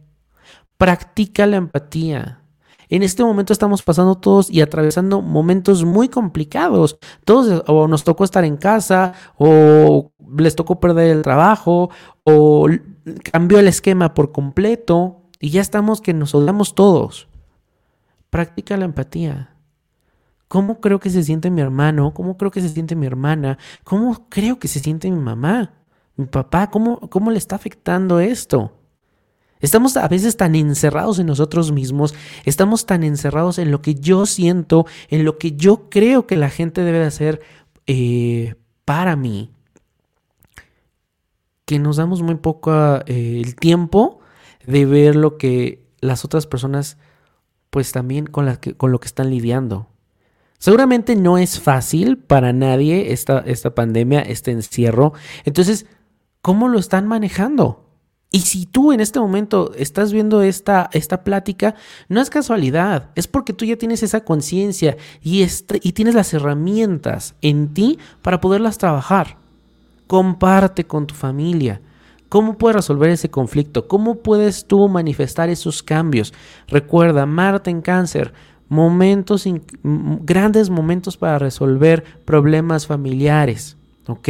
Practica 0.76 1.46
la 1.46 1.56
empatía. 1.56 2.43
En 2.88 3.02
este 3.02 3.24
momento 3.24 3.52
estamos 3.52 3.82
pasando 3.82 4.16
todos 4.16 4.50
y 4.50 4.60
atravesando 4.60 5.22
momentos 5.22 5.84
muy 5.84 6.08
complicados. 6.08 6.98
Todos 7.24 7.62
o 7.66 7.88
nos 7.88 8.04
tocó 8.04 8.24
estar 8.24 8.44
en 8.44 8.56
casa 8.56 9.12
o 9.36 10.12
les 10.36 10.56
tocó 10.56 10.80
perder 10.80 11.16
el 11.16 11.22
trabajo 11.22 11.90
o 12.24 12.68
cambió 13.32 13.58
el 13.58 13.68
esquema 13.68 14.14
por 14.14 14.32
completo 14.32 15.22
y 15.40 15.50
ya 15.50 15.60
estamos 15.60 16.00
que 16.00 16.14
nos 16.14 16.34
odiamos 16.34 16.74
todos. 16.74 17.28
Practica 18.30 18.76
la 18.76 18.84
empatía. 18.84 19.50
¿Cómo 20.48 20.80
creo 20.80 21.00
que 21.00 21.10
se 21.10 21.24
siente 21.24 21.50
mi 21.50 21.60
hermano? 21.60 22.14
¿Cómo 22.14 22.36
creo 22.36 22.50
que 22.50 22.60
se 22.60 22.68
siente 22.68 22.94
mi 22.94 23.06
hermana? 23.06 23.58
¿Cómo 23.82 24.28
creo 24.28 24.58
que 24.58 24.68
se 24.68 24.80
siente 24.80 25.10
mi 25.10 25.18
mamá? 25.18 25.72
¿Mi 26.16 26.26
papá? 26.26 26.70
¿Cómo, 26.70 27.00
cómo 27.10 27.30
le 27.30 27.38
está 27.38 27.56
afectando 27.56 28.20
esto? 28.20 28.72
Estamos 29.64 29.96
a 29.96 30.06
veces 30.08 30.36
tan 30.36 30.54
encerrados 30.56 31.18
en 31.18 31.26
nosotros 31.26 31.72
mismos, 31.72 32.14
estamos 32.44 32.84
tan 32.84 33.02
encerrados 33.02 33.58
en 33.58 33.70
lo 33.70 33.80
que 33.80 33.94
yo 33.94 34.26
siento, 34.26 34.84
en 35.08 35.24
lo 35.24 35.38
que 35.38 35.52
yo 35.52 35.88
creo 35.88 36.26
que 36.26 36.36
la 36.36 36.50
gente 36.50 36.82
debe 36.82 36.98
de 36.98 37.06
hacer 37.06 37.40
eh, 37.86 38.56
para 38.84 39.16
mí, 39.16 39.50
que 41.64 41.78
nos 41.78 41.96
damos 41.96 42.20
muy 42.20 42.34
poco 42.34 42.74
eh, 43.06 43.40
el 43.42 43.56
tiempo 43.56 44.20
de 44.66 44.84
ver 44.84 45.16
lo 45.16 45.38
que 45.38 45.82
las 46.02 46.26
otras 46.26 46.46
personas, 46.46 46.98
pues 47.70 47.90
también 47.90 48.26
con, 48.26 48.58
con 48.76 48.92
lo 48.92 49.00
que 49.00 49.06
están 49.06 49.30
lidiando. 49.30 49.88
Seguramente 50.58 51.16
no 51.16 51.38
es 51.38 51.58
fácil 51.58 52.18
para 52.18 52.52
nadie 52.52 53.14
esta, 53.14 53.38
esta 53.38 53.74
pandemia, 53.74 54.20
este 54.20 54.50
encierro. 54.50 55.14
Entonces, 55.46 55.86
¿cómo 56.42 56.68
lo 56.68 56.78
están 56.78 57.06
manejando? 57.06 57.83
Y 58.34 58.40
si 58.40 58.66
tú 58.66 58.90
en 58.90 58.98
este 58.98 59.20
momento 59.20 59.70
estás 59.76 60.12
viendo 60.12 60.42
esta, 60.42 60.90
esta 60.92 61.22
plática, 61.22 61.76
no 62.08 62.20
es 62.20 62.30
casualidad, 62.30 63.10
es 63.14 63.28
porque 63.28 63.52
tú 63.52 63.64
ya 63.64 63.76
tienes 63.76 64.02
esa 64.02 64.24
conciencia 64.24 64.96
y, 65.22 65.46
y 65.82 65.92
tienes 65.92 66.16
las 66.16 66.34
herramientas 66.34 67.36
en 67.42 67.72
ti 67.72 67.96
para 68.22 68.40
poderlas 68.40 68.76
trabajar. 68.76 69.36
Comparte 70.08 70.82
con 70.82 71.06
tu 71.06 71.14
familia. 71.14 71.80
¿Cómo 72.28 72.58
puedes 72.58 72.74
resolver 72.74 73.10
ese 73.10 73.30
conflicto? 73.30 73.86
¿Cómo 73.86 74.16
puedes 74.16 74.64
tú 74.66 74.88
manifestar 74.88 75.48
esos 75.48 75.84
cambios? 75.84 76.34
Recuerda, 76.66 77.26
Marte 77.26 77.70
en 77.70 77.82
cáncer, 77.82 78.34
momentos, 78.68 79.44
grandes 79.84 80.70
momentos 80.70 81.16
para 81.16 81.38
resolver 81.38 82.02
problemas 82.24 82.88
familiares. 82.88 83.76
¿Ok? 84.08 84.28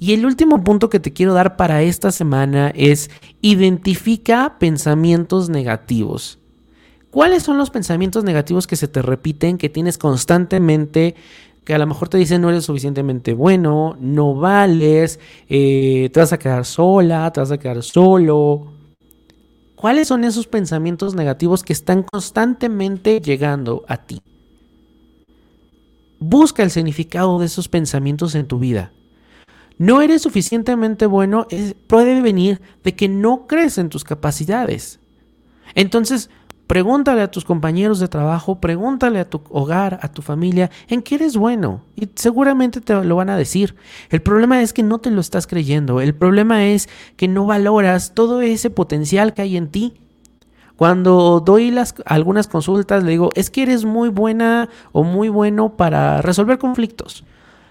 Y 0.00 0.12
el 0.12 0.24
último 0.24 0.62
punto 0.62 0.90
que 0.90 1.00
te 1.00 1.12
quiero 1.12 1.34
dar 1.34 1.56
para 1.56 1.82
esta 1.82 2.12
semana 2.12 2.70
es 2.74 3.10
identifica 3.40 4.56
pensamientos 4.58 5.48
negativos. 5.48 6.38
¿Cuáles 7.10 7.42
son 7.42 7.58
los 7.58 7.70
pensamientos 7.70 8.22
negativos 8.22 8.66
que 8.66 8.76
se 8.76 8.86
te 8.86 9.02
repiten, 9.02 9.58
que 9.58 9.68
tienes 9.68 9.98
constantemente, 9.98 11.16
que 11.64 11.74
a 11.74 11.78
lo 11.78 11.86
mejor 11.86 12.08
te 12.08 12.18
dicen 12.18 12.42
no 12.42 12.50
eres 12.50 12.64
suficientemente 12.64 13.34
bueno, 13.34 13.96
no 13.98 14.34
vales, 14.34 15.18
eh, 15.48 16.10
te 16.12 16.20
vas 16.20 16.32
a 16.32 16.38
quedar 16.38 16.64
sola, 16.64 17.32
te 17.32 17.40
vas 17.40 17.50
a 17.50 17.58
quedar 17.58 17.82
solo? 17.82 18.72
¿Cuáles 19.74 20.06
son 20.08 20.22
esos 20.22 20.46
pensamientos 20.46 21.14
negativos 21.14 21.64
que 21.64 21.72
están 21.72 22.04
constantemente 22.04 23.20
llegando 23.20 23.84
a 23.88 23.96
ti? 23.96 24.22
Busca 26.20 26.62
el 26.62 26.70
significado 26.70 27.38
de 27.38 27.46
esos 27.46 27.68
pensamientos 27.68 28.34
en 28.34 28.46
tu 28.46 28.58
vida 28.58 28.92
no 29.78 30.02
eres 30.02 30.22
suficientemente 30.22 31.06
bueno 31.06 31.46
puede 31.86 32.20
venir 32.20 32.60
de 32.82 32.94
que 32.94 33.08
no 33.08 33.46
crees 33.46 33.78
en 33.78 33.88
tus 33.88 34.02
capacidades. 34.04 34.98
Entonces, 35.74 36.30
pregúntale 36.66 37.22
a 37.22 37.30
tus 37.30 37.44
compañeros 37.44 38.00
de 38.00 38.08
trabajo, 38.08 38.60
pregúntale 38.60 39.20
a 39.20 39.30
tu 39.30 39.40
hogar, 39.50 40.00
a 40.02 40.08
tu 40.08 40.20
familia, 40.20 40.70
en 40.88 41.02
qué 41.02 41.14
eres 41.14 41.36
bueno. 41.36 41.82
Y 41.94 42.08
seguramente 42.16 42.80
te 42.80 43.04
lo 43.04 43.16
van 43.16 43.30
a 43.30 43.36
decir. 43.36 43.76
El 44.10 44.20
problema 44.20 44.60
es 44.62 44.72
que 44.72 44.82
no 44.82 44.98
te 44.98 45.12
lo 45.12 45.20
estás 45.20 45.46
creyendo. 45.46 46.00
El 46.00 46.14
problema 46.14 46.66
es 46.66 46.88
que 47.16 47.28
no 47.28 47.46
valoras 47.46 48.14
todo 48.14 48.42
ese 48.42 48.70
potencial 48.70 49.32
que 49.32 49.42
hay 49.42 49.56
en 49.56 49.68
ti. 49.68 49.94
Cuando 50.76 51.40
doy 51.40 51.74
algunas 52.04 52.48
consultas, 52.48 53.04
le 53.04 53.12
digo, 53.12 53.30
es 53.34 53.50
que 53.50 53.62
eres 53.62 53.84
muy 53.84 54.08
buena 54.08 54.68
o 54.92 55.04
muy 55.04 55.28
bueno 55.28 55.76
para 55.76 56.20
resolver 56.22 56.58
conflictos 56.58 57.24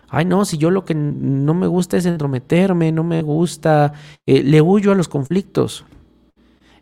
ay 0.09 0.25
no, 0.25 0.45
si 0.45 0.57
yo 0.57 0.71
lo 0.71 0.85
que 0.85 0.95
no 0.95 1.53
me 1.53 1.67
gusta 1.67 1.97
es 1.97 2.05
entrometerme, 2.05 2.91
no 2.91 3.03
me 3.03 3.21
gusta, 3.21 3.93
eh, 4.25 4.43
le 4.43 4.61
huyo 4.61 4.91
a 4.91 4.95
los 4.95 5.07
conflictos. 5.07 5.85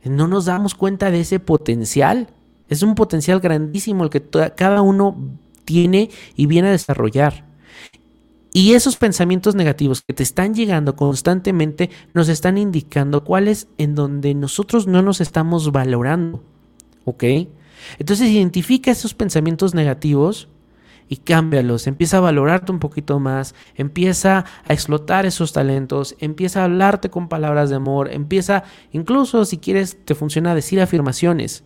No 0.03 0.27
nos 0.27 0.45
damos 0.45 0.75
cuenta 0.75 1.09
de 1.09 1.21
ese 1.21 1.39
potencial. 1.39 2.27
Es 2.69 2.83
un 2.83 2.95
potencial 2.95 3.39
grandísimo 3.39 4.03
el 4.03 4.09
que 4.09 4.23
cada 4.55 4.81
uno 4.81 5.17
tiene 5.65 6.11
y 6.35 6.45
viene 6.45 6.67
a 6.67 6.71
desarrollar. 6.71 7.45
Y 8.53 8.73
esos 8.73 8.95
pensamientos 8.95 9.53
negativos 9.55 10.01
que 10.01 10.13
te 10.13 10.23
están 10.23 10.53
llegando 10.53 10.95
constantemente 10.95 11.89
nos 12.13 12.29
están 12.29 12.57
indicando 12.57 13.23
cuáles 13.23 13.67
en 13.77 13.95
donde 13.95 14.33
nosotros 14.33 14.87
no 14.87 15.01
nos 15.01 15.19
estamos 15.19 15.71
valorando. 15.71 16.41
¿Ok? 17.03 17.23
Entonces 17.99 18.29
identifica 18.29 18.91
esos 18.91 19.13
pensamientos 19.13 19.73
negativos 19.73 20.47
y 21.07 21.17
cámbialos, 21.17 21.87
empieza 21.87 22.17
a 22.17 22.21
valorarte 22.21 22.71
un 22.71 22.79
poquito 22.79 23.19
más, 23.19 23.53
empieza 23.75 24.45
a 24.67 24.73
explotar 24.73 25.25
esos 25.25 25.53
talentos, 25.53 26.15
empieza 26.19 26.61
a 26.61 26.65
hablarte 26.65 27.09
con 27.09 27.29
palabras 27.29 27.69
de 27.69 27.75
amor, 27.75 28.11
empieza, 28.11 28.63
incluso 28.91 29.45
si 29.45 29.57
quieres, 29.57 30.03
te 30.03 30.15
funciona 30.15 30.55
decir 30.55 30.81
afirmaciones. 30.81 31.63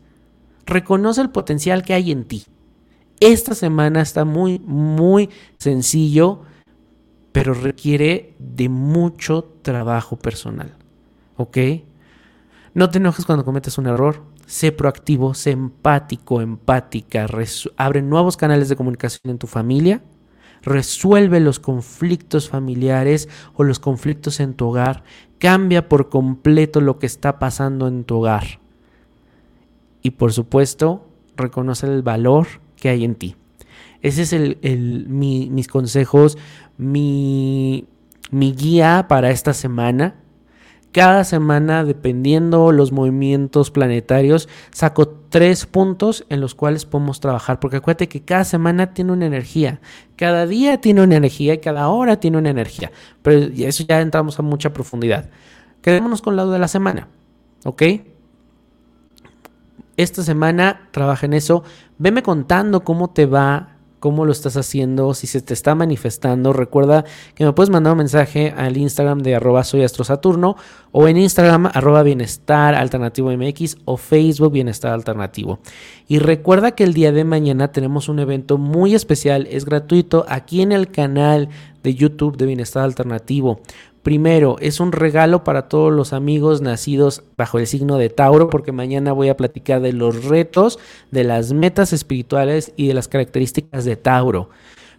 Reconoce 0.66 1.22
el 1.22 1.30
potencial 1.30 1.84
que 1.84 1.94
hay 1.94 2.12
en 2.12 2.26
ti. 2.26 2.46
Esta 3.20 3.56
semana 3.56 4.02
está 4.02 4.24
muy, 4.24 4.60
muy 4.60 5.30
sencillo, 5.58 6.42
pero 7.32 7.54
requiere 7.54 8.36
de 8.40 8.70
mucho 8.70 9.44
trabajo 9.62 10.18
personal. 10.18 10.76
¿Ok? 11.38 11.58
No 12.74 12.90
te 12.90 12.98
enojes 12.98 13.26
cuando 13.26 13.46
cometes 13.46 13.78
un 13.78 13.88
error 13.88 14.29
sé 14.50 14.72
proactivo, 14.72 15.36
sé 15.36 15.52
empático, 15.52 16.42
empática, 16.42 17.28
abre 17.78 18.02
nuevos 18.02 18.36
canales 18.36 18.68
de 18.68 18.76
comunicación 18.76 19.30
en 19.30 19.38
tu 19.38 19.46
familia, 19.46 20.02
resuelve 20.64 21.40
los 21.40 21.60
conflictos 21.60 22.50
familiares 22.50 23.30
o 23.54 23.64
los 23.64 23.78
conflictos 23.78 24.40
en 24.40 24.56
tu 24.56 24.70
hogar, 24.70 25.04
cambia 25.38 25.88
por 25.88 26.10
completo 26.10 26.82
lo 26.82 26.98
que 26.98 27.06
está 27.06 27.38
pasando 27.38 27.88
en 27.88 28.04
tu 28.06 28.16
hogar. 28.18 28.60
Y 30.02 30.12
por 30.12 30.34
supuesto, 30.34 31.08
reconoce 31.38 31.86
el 31.86 32.02
valor 32.02 32.48
que 32.76 32.90
hay 32.90 33.06
en 33.06 33.14
ti. 33.14 33.36
Ese 34.02 34.24
es 34.24 34.34
el, 34.34 35.06
mis 35.10 35.68
consejos, 35.68 36.40
mi, 36.76 37.86
mi 38.32 38.54
guía 38.54 39.06
para 39.08 39.30
esta 39.30 39.54
semana 39.54 40.16
cada 41.00 41.24
semana, 41.24 41.86
dependiendo 41.86 42.74
los 42.74 42.92
movimientos 42.92 43.72
planetarios, 43.72 44.50
saco 44.72 45.08
tres 45.08 45.66
puntos 45.66 46.26
en 46.28 46.42
los 46.42 46.56
cuales 46.56 46.84
podemos 46.84 47.22
trabajar. 47.22 47.62
Porque 47.62 47.78
acuérdate 47.78 48.10
que 48.10 48.26
cada 48.26 48.44
semana 48.44 48.94
tiene 48.94 49.14
una 49.14 49.26
energía, 49.26 49.80
cada 50.18 50.46
día 50.46 50.82
tiene 50.82 51.02
una 51.02 51.16
energía 51.16 51.54
y 51.54 51.60
cada 51.60 51.88
hora 51.88 52.20
tiene 52.20 52.38
una 52.38 52.50
energía. 52.50 52.92
Pero 53.22 53.50
eso 53.66 53.86
ya 53.88 54.02
entramos 54.02 54.40
a 54.40 54.42
mucha 54.42 54.74
profundidad. 54.74 55.30
Quedémonos 55.82 56.22
con 56.22 56.36
lado 56.36 56.52
de 56.52 56.60
la 56.60 56.68
semana, 56.68 57.08
¿ok? 57.64 57.82
Esta 59.96 60.22
semana 60.22 60.90
trabaja 60.92 61.28
en 61.28 61.34
eso. 61.34 61.64
Veme 61.98 62.24
contando 62.24 62.84
cómo 62.84 63.12
te 63.12 63.26
va 63.26 63.78
cómo 64.00 64.26
lo 64.26 64.32
estás 64.32 64.58
haciendo, 64.58 65.14
si 65.14 65.28
se 65.28 65.42
te 65.42 65.54
está 65.54 65.76
manifestando. 65.76 66.54
Recuerda 66.54 67.06
que 67.36 67.46
me 67.46 67.54
puedes 67.54 67.70
mandar 67.70 67.94
un 67.94 68.00
mensaje 68.00 68.54
al 68.56 68.78
Instagram 68.78 69.20
de 69.20 69.36
arroba 69.36 69.64
soy 69.64 69.84
astrosaturno 69.84 70.56
o 70.92 71.08
en 71.08 71.18
Instagram 71.18 71.68
arroba 71.74 72.04
bienestar 72.04 72.76
alternativo 72.76 73.32
MX 73.32 73.78
o 73.86 73.98
Facebook 73.98 74.52
bienestar 74.52 74.94
alternativo. 74.94 75.60
Y 76.08 76.20
recuerda 76.20 76.72
que 76.72 76.84
el 76.84 76.94
día 76.94 77.12
de 77.12 77.24
mañana 77.24 77.72
tenemos 77.72 78.10
un 78.10 78.20
evento 78.20 78.58
muy 78.58 78.96
especial, 78.96 79.48
es 79.52 79.66
gratuito 79.66 80.26
aquí 80.28 80.62
en 80.62 80.72
el 80.72 80.90
canal 80.90 81.50
de 81.84 81.96
YouTube 81.96 82.38
de 82.38 82.46
Bienestar 82.46 82.84
Alternativo. 82.84 83.62
Primero, 84.10 84.56
es 84.60 84.80
un 84.80 84.92
regalo 84.92 85.44
para 85.44 85.68
todos 85.68 85.94
los 85.94 86.14
amigos 86.14 86.62
nacidos 86.62 87.22
bajo 87.38 87.60
el 87.60 87.68
signo 87.68 88.00
de 88.00 88.10
Tauro, 88.10 88.50
porque 88.50 88.72
mañana 88.72 89.12
voy 89.12 89.30
a 89.30 89.38
platicar 89.38 89.82
de 89.82 89.94
los 89.94 90.26
retos, 90.26 90.80
de 91.12 91.24
las 91.24 91.54
metas 91.54 91.94
espirituales 91.94 92.74
y 92.76 92.88
de 92.88 92.96
las 92.96 93.08
características 93.08 93.86
de 93.86 93.98
Tauro. 93.98 94.50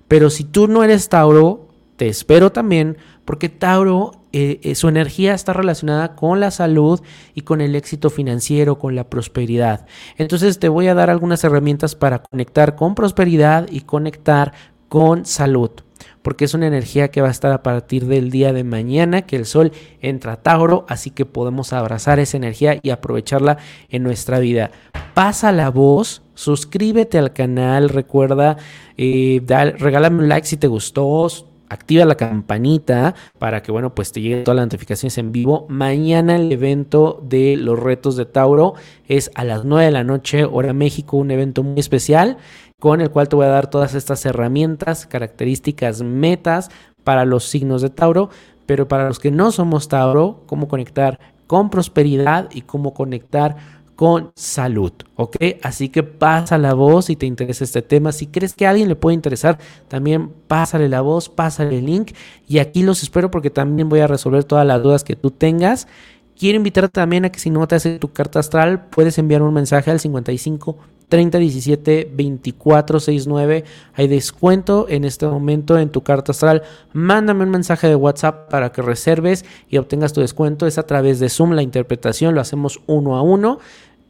Pero 0.07 0.31
si 0.31 0.45
tú 0.45 0.69
no 0.69 0.85
eres 0.85 1.09
Tauro, 1.09 1.67
te 1.97 2.07
espero 2.07 2.53
también, 2.53 2.99
porque 3.25 3.49
Tauro, 3.49 4.13
eh, 4.31 4.61
eh, 4.63 4.77
su 4.77 4.87
energía 4.87 5.35
está 5.35 5.55
relacionada 5.55 6.15
con 6.15 6.39
la 6.39 6.53
salud 6.53 7.01
y 7.35 7.41
con 7.41 7.61
el 7.61 7.75
éxito 7.75 8.11
financiero, 8.11 8.79
con 8.79 8.95
la 8.95 9.11
prosperidad. 9.11 9.87
Entonces 10.19 10.61
te 10.61 10.69
voy 10.69 10.87
a 10.87 10.95
dar 10.95 11.11
algunas 11.11 11.43
herramientas 11.43 11.97
para 11.97 12.23
conectar 12.23 12.77
con 12.77 12.95
prosperidad 12.95 13.67
y 13.73 13.81
conectar 13.81 14.53
con 14.89 15.27
salud 15.27 15.73
porque 16.23 16.45
es 16.45 16.55
una 16.55 16.67
energía 16.67 17.11
que 17.11 17.21
va 17.21 17.29
a 17.29 17.33
estar 17.33 17.53
a 17.53 17.63
partir 17.63 18.07
del 18.07 18.31
día 18.31 18.53
de 18.53 18.65
mañana, 18.65 19.23
que 19.23 19.37
el 19.37 19.47
sol 19.47 19.73
entra 20.01 20.33
a 20.35 20.37
Tauro, 20.37 20.85
así 20.89 21.11
que 21.11 21.27
podemos 21.27 21.73
abrazar 21.73 22.19
esa 22.19 22.37
energía 22.37 22.79
y 22.83 22.91
aprovecharla 22.91 23.59
en 23.89 24.03
nuestra 24.03 24.39
vida. 24.39 24.71
Pasa 25.15 25.53
la 25.53 25.71
voz, 25.71 26.23
suscríbete 26.35 27.19
al 27.19 27.33
canal, 27.33 27.89
recuerda, 27.89 28.57
eh, 28.97 29.43
regálame 29.79 30.23
un 30.23 30.29
like 30.29 30.47
si 30.47 30.57
te 30.57 30.67
gustó, 30.67 31.27
activa 31.71 32.05
la 32.05 32.17
campanita 32.17 33.15
para 33.39 33.63
que, 33.63 33.73
bueno, 33.73 33.95
pues 33.95 34.13
te 34.13 34.21
lleguen 34.21 34.45
todas 34.45 34.57
las 34.57 34.67
notificaciones 34.67 35.17
en 35.17 35.33
vivo. 35.33 35.67
Mañana 35.71 36.37
el 36.37 36.53
evento 36.53 37.23
de 37.23 37.57
los 37.57 37.79
retos 37.79 38.17
de 38.17 38.27
Tauro 38.27 38.75
es 39.09 39.31
a 39.35 39.45
las 39.45 39.65
9 39.65 39.87
de 39.87 39.91
la 39.91 40.05
noche, 40.05 40.45
hora 40.45 40.75
México, 40.75 41.17
un 41.17 41.31
evento 41.31 41.63
muy 41.63 41.81
especial 41.81 42.37
con 42.79 43.01
el 43.01 43.11
cual 43.11 43.29
te 43.29 43.37
voy 43.37 43.47
a 43.47 43.51
dar 43.51 43.69
todas 43.71 43.95
estas 43.95 44.25
herramientas, 44.27 45.07
características, 45.07 46.03
metas 46.03 46.71
para 47.05 47.25
los 47.25 47.45
signos 47.45 47.83
de 47.83 47.91
Tauro, 47.91 48.31
pero 48.67 48.89
para 48.89 49.07
los 49.07 49.19
que 49.19 49.31
no 49.31 49.53
somos 49.53 49.89
Tauro, 49.89 50.43
cómo 50.47 50.67
conectar 50.67 51.21
con 51.47 51.69
prosperidad 51.69 52.49
y 52.53 52.63
cómo 52.63 52.95
conectar 52.95 53.57
con 54.01 54.33
salud, 54.35 54.93
¿ok? 55.17 55.37
Así 55.61 55.91
que 55.91 56.03
pasa 56.03 56.57
la 56.57 56.73
voz 56.73 57.05
si 57.05 57.17
te 57.17 57.27
interesa 57.27 57.65
este 57.65 57.83
tema. 57.83 58.13
Si 58.13 58.29
crees 58.29 58.55
que 58.55 58.67
a 58.67 58.71
alguien 58.71 58.89
le 58.89 58.97
puede 58.97 59.13
interesar, 59.13 59.59
también 59.89 60.31
pásale 60.49 60.89
la 60.89 61.03
voz, 61.03 61.29
pásale 61.29 61.81
el 61.81 61.85
link. 61.85 62.13
Y 62.49 62.61
aquí 62.61 62.83
los 62.83 63.03
espero 63.03 63.31
porque 63.31 63.51
también 63.51 63.91
voy 63.91 64.01
a 64.01 64.07
resolver 64.07 64.45
todas 64.45 64.67
las 64.67 64.83
dudas 64.83 65.05
que 65.05 65.17
tú 65.17 65.31
tengas. 65.31 65.87
Quiero 66.35 66.57
invitarte 66.57 66.93
también 66.93 67.27
a 67.27 67.29
que 67.31 67.41
si 67.41 67.51
no 67.51 67.69
te 67.69 67.75
hace 67.75 67.99
tu 67.99 68.11
carta 68.11 68.39
astral, 68.39 68.87
puedes 68.87 69.19
enviar 69.19 69.43
un 69.43 69.53
mensaje 69.53 69.91
al 69.91 70.01
55 70.01 70.79
3017 71.11 72.05
2469. 72.17 73.65
Hay 73.93 74.09
descuento 74.09 74.87
en 74.89 75.05
este 75.05 75.27
momento 75.27 75.79
en 75.79 75.91
tu 75.91 76.01
carta 76.03 76.33
astral. 76.33 76.63
Mándame 76.95 77.45
un 77.45 77.51
mensaje 77.51 77.87
de 77.87 77.97
WhatsApp 77.97 78.49
para 78.49 78.73
que 78.73 78.81
reserves 78.81 79.45
y 79.69 79.77
obtengas 79.77 80.15
tu 80.15 80.23
descuento. 80.23 80.67
Es 80.67 80.79
a 80.79 80.85
través 80.85 81.21
de 81.21 81.29
Zoom 81.29 81.53
la 81.53 81.63
interpretación, 81.63 82.35
lo 82.35 82.41
hacemos 82.41 82.81
uno 82.87 83.17
a 83.17 83.23
uno 83.23 83.59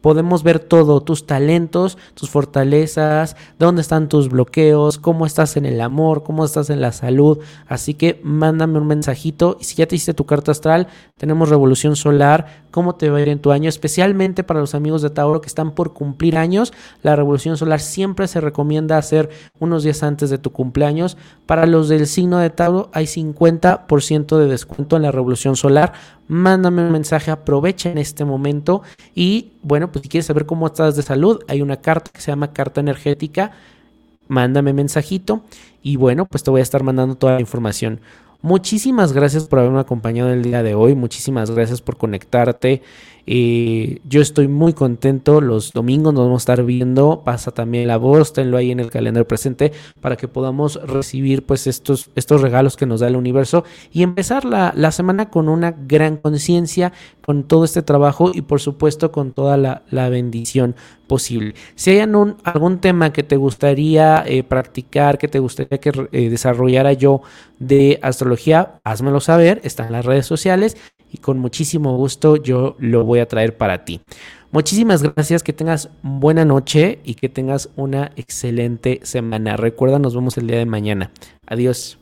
podemos 0.00 0.42
ver 0.42 0.58
todo, 0.60 1.00
tus 1.02 1.26
talentos, 1.26 1.98
tus 2.14 2.30
fortalezas, 2.30 3.36
dónde 3.58 3.82
están 3.82 4.08
tus 4.08 4.28
bloqueos, 4.28 4.98
cómo 4.98 5.26
estás 5.26 5.56
en 5.56 5.66
el 5.66 5.80
amor, 5.80 6.22
cómo 6.22 6.44
estás 6.44 6.70
en 6.70 6.80
la 6.80 6.92
salud. 6.92 7.38
Así 7.66 7.94
que 7.94 8.20
mándame 8.22 8.78
un 8.78 8.86
mensajito 8.86 9.56
y 9.60 9.64
si 9.64 9.76
ya 9.76 9.86
te 9.86 9.96
hiciste 9.96 10.14
tu 10.14 10.26
carta 10.26 10.52
astral, 10.52 10.88
tenemos 11.16 11.48
revolución 11.48 11.96
solar, 11.96 12.64
cómo 12.70 12.94
te 12.94 13.10
va 13.10 13.18
a 13.18 13.20
ir 13.20 13.28
en 13.28 13.40
tu 13.40 13.52
año, 13.52 13.68
especialmente 13.68 14.44
para 14.44 14.60
los 14.60 14.74
amigos 14.74 15.02
de 15.02 15.10
Tauro 15.10 15.40
que 15.40 15.48
están 15.48 15.72
por 15.72 15.92
cumplir 15.92 16.36
años. 16.36 16.72
La 17.02 17.16
revolución 17.16 17.56
solar 17.56 17.80
siempre 17.80 18.28
se 18.28 18.40
recomienda 18.40 18.96
hacer 18.96 19.28
unos 19.58 19.82
días 19.82 20.02
antes 20.02 20.30
de 20.30 20.38
tu 20.38 20.50
cumpleaños. 20.50 21.16
Para 21.46 21.66
los 21.66 21.88
del 21.88 22.06
signo 22.06 22.38
de 22.38 22.50
Tauro 22.50 22.90
hay 22.92 23.06
50% 23.06 24.38
de 24.38 24.46
descuento 24.46 24.96
en 24.96 25.02
la 25.02 25.12
revolución 25.12 25.56
solar 25.56 25.92
mándame 26.30 26.82
un 26.82 26.92
mensaje, 26.92 27.32
aprovecha 27.32 27.90
en 27.90 27.98
este 27.98 28.24
momento 28.24 28.82
y 29.16 29.50
bueno, 29.62 29.90
pues 29.90 30.04
si 30.04 30.08
quieres 30.08 30.26
saber 30.26 30.46
cómo 30.46 30.68
estás 30.68 30.94
de 30.94 31.02
salud, 31.02 31.40
hay 31.48 31.60
una 31.60 31.78
carta 31.78 32.12
que 32.14 32.20
se 32.20 32.30
llama 32.30 32.52
carta 32.52 32.80
energética, 32.80 33.50
mándame 34.28 34.72
mensajito 34.72 35.42
y 35.82 35.96
bueno, 35.96 36.26
pues 36.26 36.44
te 36.44 36.50
voy 36.52 36.60
a 36.60 36.62
estar 36.62 36.84
mandando 36.84 37.16
toda 37.16 37.34
la 37.34 37.40
información. 37.40 38.00
Muchísimas 38.42 39.12
gracias 39.12 39.46
por 39.46 39.58
haberme 39.58 39.80
acompañado 39.80 40.32
el 40.32 40.42
día 40.42 40.62
de 40.62 40.74
hoy, 40.74 40.94
muchísimas 40.94 41.50
gracias 41.50 41.82
por 41.82 41.98
conectarte. 41.98 42.80
Eh, 43.26 44.00
yo 44.08 44.22
estoy 44.22 44.48
muy 44.48 44.72
contento, 44.72 45.42
los 45.42 45.72
domingos 45.72 46.14
nos 46.14 46.24
vamos 46.24 46.40
a 46.40 46.44
estar 46.44 46.64
viendo, 46.64 47.20
pasa 47.22 47.50
también 47.50 47.86
la 47.86 47.98
voz, 47.98 48.32
tenlo 48.32 48.56
ahí 48.56 48.70
en 48.70 48.80
el 48.80 48.90
calendario 48.90 49.28
presente 49.28 49.72
para 50.00 50.16
que 50.16 50.26
podamos 50.26 50.80
recibir 50.82 51.44
pues 51.44 51.66
estos, 51.66 52.10
estos 52.14 52.40
regalos 52.40 52.78
que 52.78 52.86
nos 52.86 53.00
da 53.00 53.08
el 53.08 53.16
universo 53.16 53.64
y 53.92 54.02
empezar 54.02 54.46
la, 54.46 54.72
la 54.74 54.90
semana 54.90 55.28
con 55.28 55.50
una 55.50 55.72
gran 55.72 56.16
conciencia, 56.16 56.94
con 57.20 57.44
todo 57.44 57.64
este 57.64 57.82
trabajo 57.82 58.32
y 58.32 58.40
por 58.40 58.60
supuesto 58.60 59.12
con 59.12 59.32
toda 59.32 59.58
la, 59.58 59.82
la 59.90 60.08
bendición 60.08 60.76
posible. 61.10 61.56
Si 61.74 61.90
hay 61.90 61.98
algún 61.98 62.78
tema 62.78 63.12
que 63.12 63.24
te 63.24 63.34
gustaría 63.34 64.22
eh, 64.24 64.44
practicar, 64.44 65.18
que 65.18 65.26
te 65.26 65.40
gustaría 65.40 65.78
que 65.78 65.90
eh, 66.12 66.30
desarrollara 66.30 66.92
yo 66.92 67.22
de 67.58 67.98
astrología, 68.00 68.78
házmelo 68.84 69.18
saber, 69.18 69.60
está 69.64 69.86
en 69.86 69.92
las 69.92 70.04
redes 70.04 70.26
sociales 70.26 70.76
y 71.10 71.18
con 71.18 71.40
muchísimo 71.40 71.96
gusto 71.96 72.36
yo 72.36 72.76
lo 72.78 73.02
voy 73.02 73.18
a 73.18 73.26
traer 73.26 73.56
para 73.56 73.84
ti. 73.84 74.00
Muchísimas 74.52 75.02
gracias, 75.02 75.42
que 75.42 75.52
tengas 75.52 75.90
buena 76.02 76.44
noche 76.44 77.00
y 77.04 77.14
que 77.14 77.28
tengas 77.28 77.70
una 77.74 78.12
excelente 78.14 79.00
semana. 79.02 79.56
Recuerda, 79.56 79.98
nos 79.98 80.14
vemos 80.14 80.38
el 80.38 80.46
día 80.46 80.58
de 80.58 80.66
mañana. 80.66 81.10
Adiós. 81.44 81.98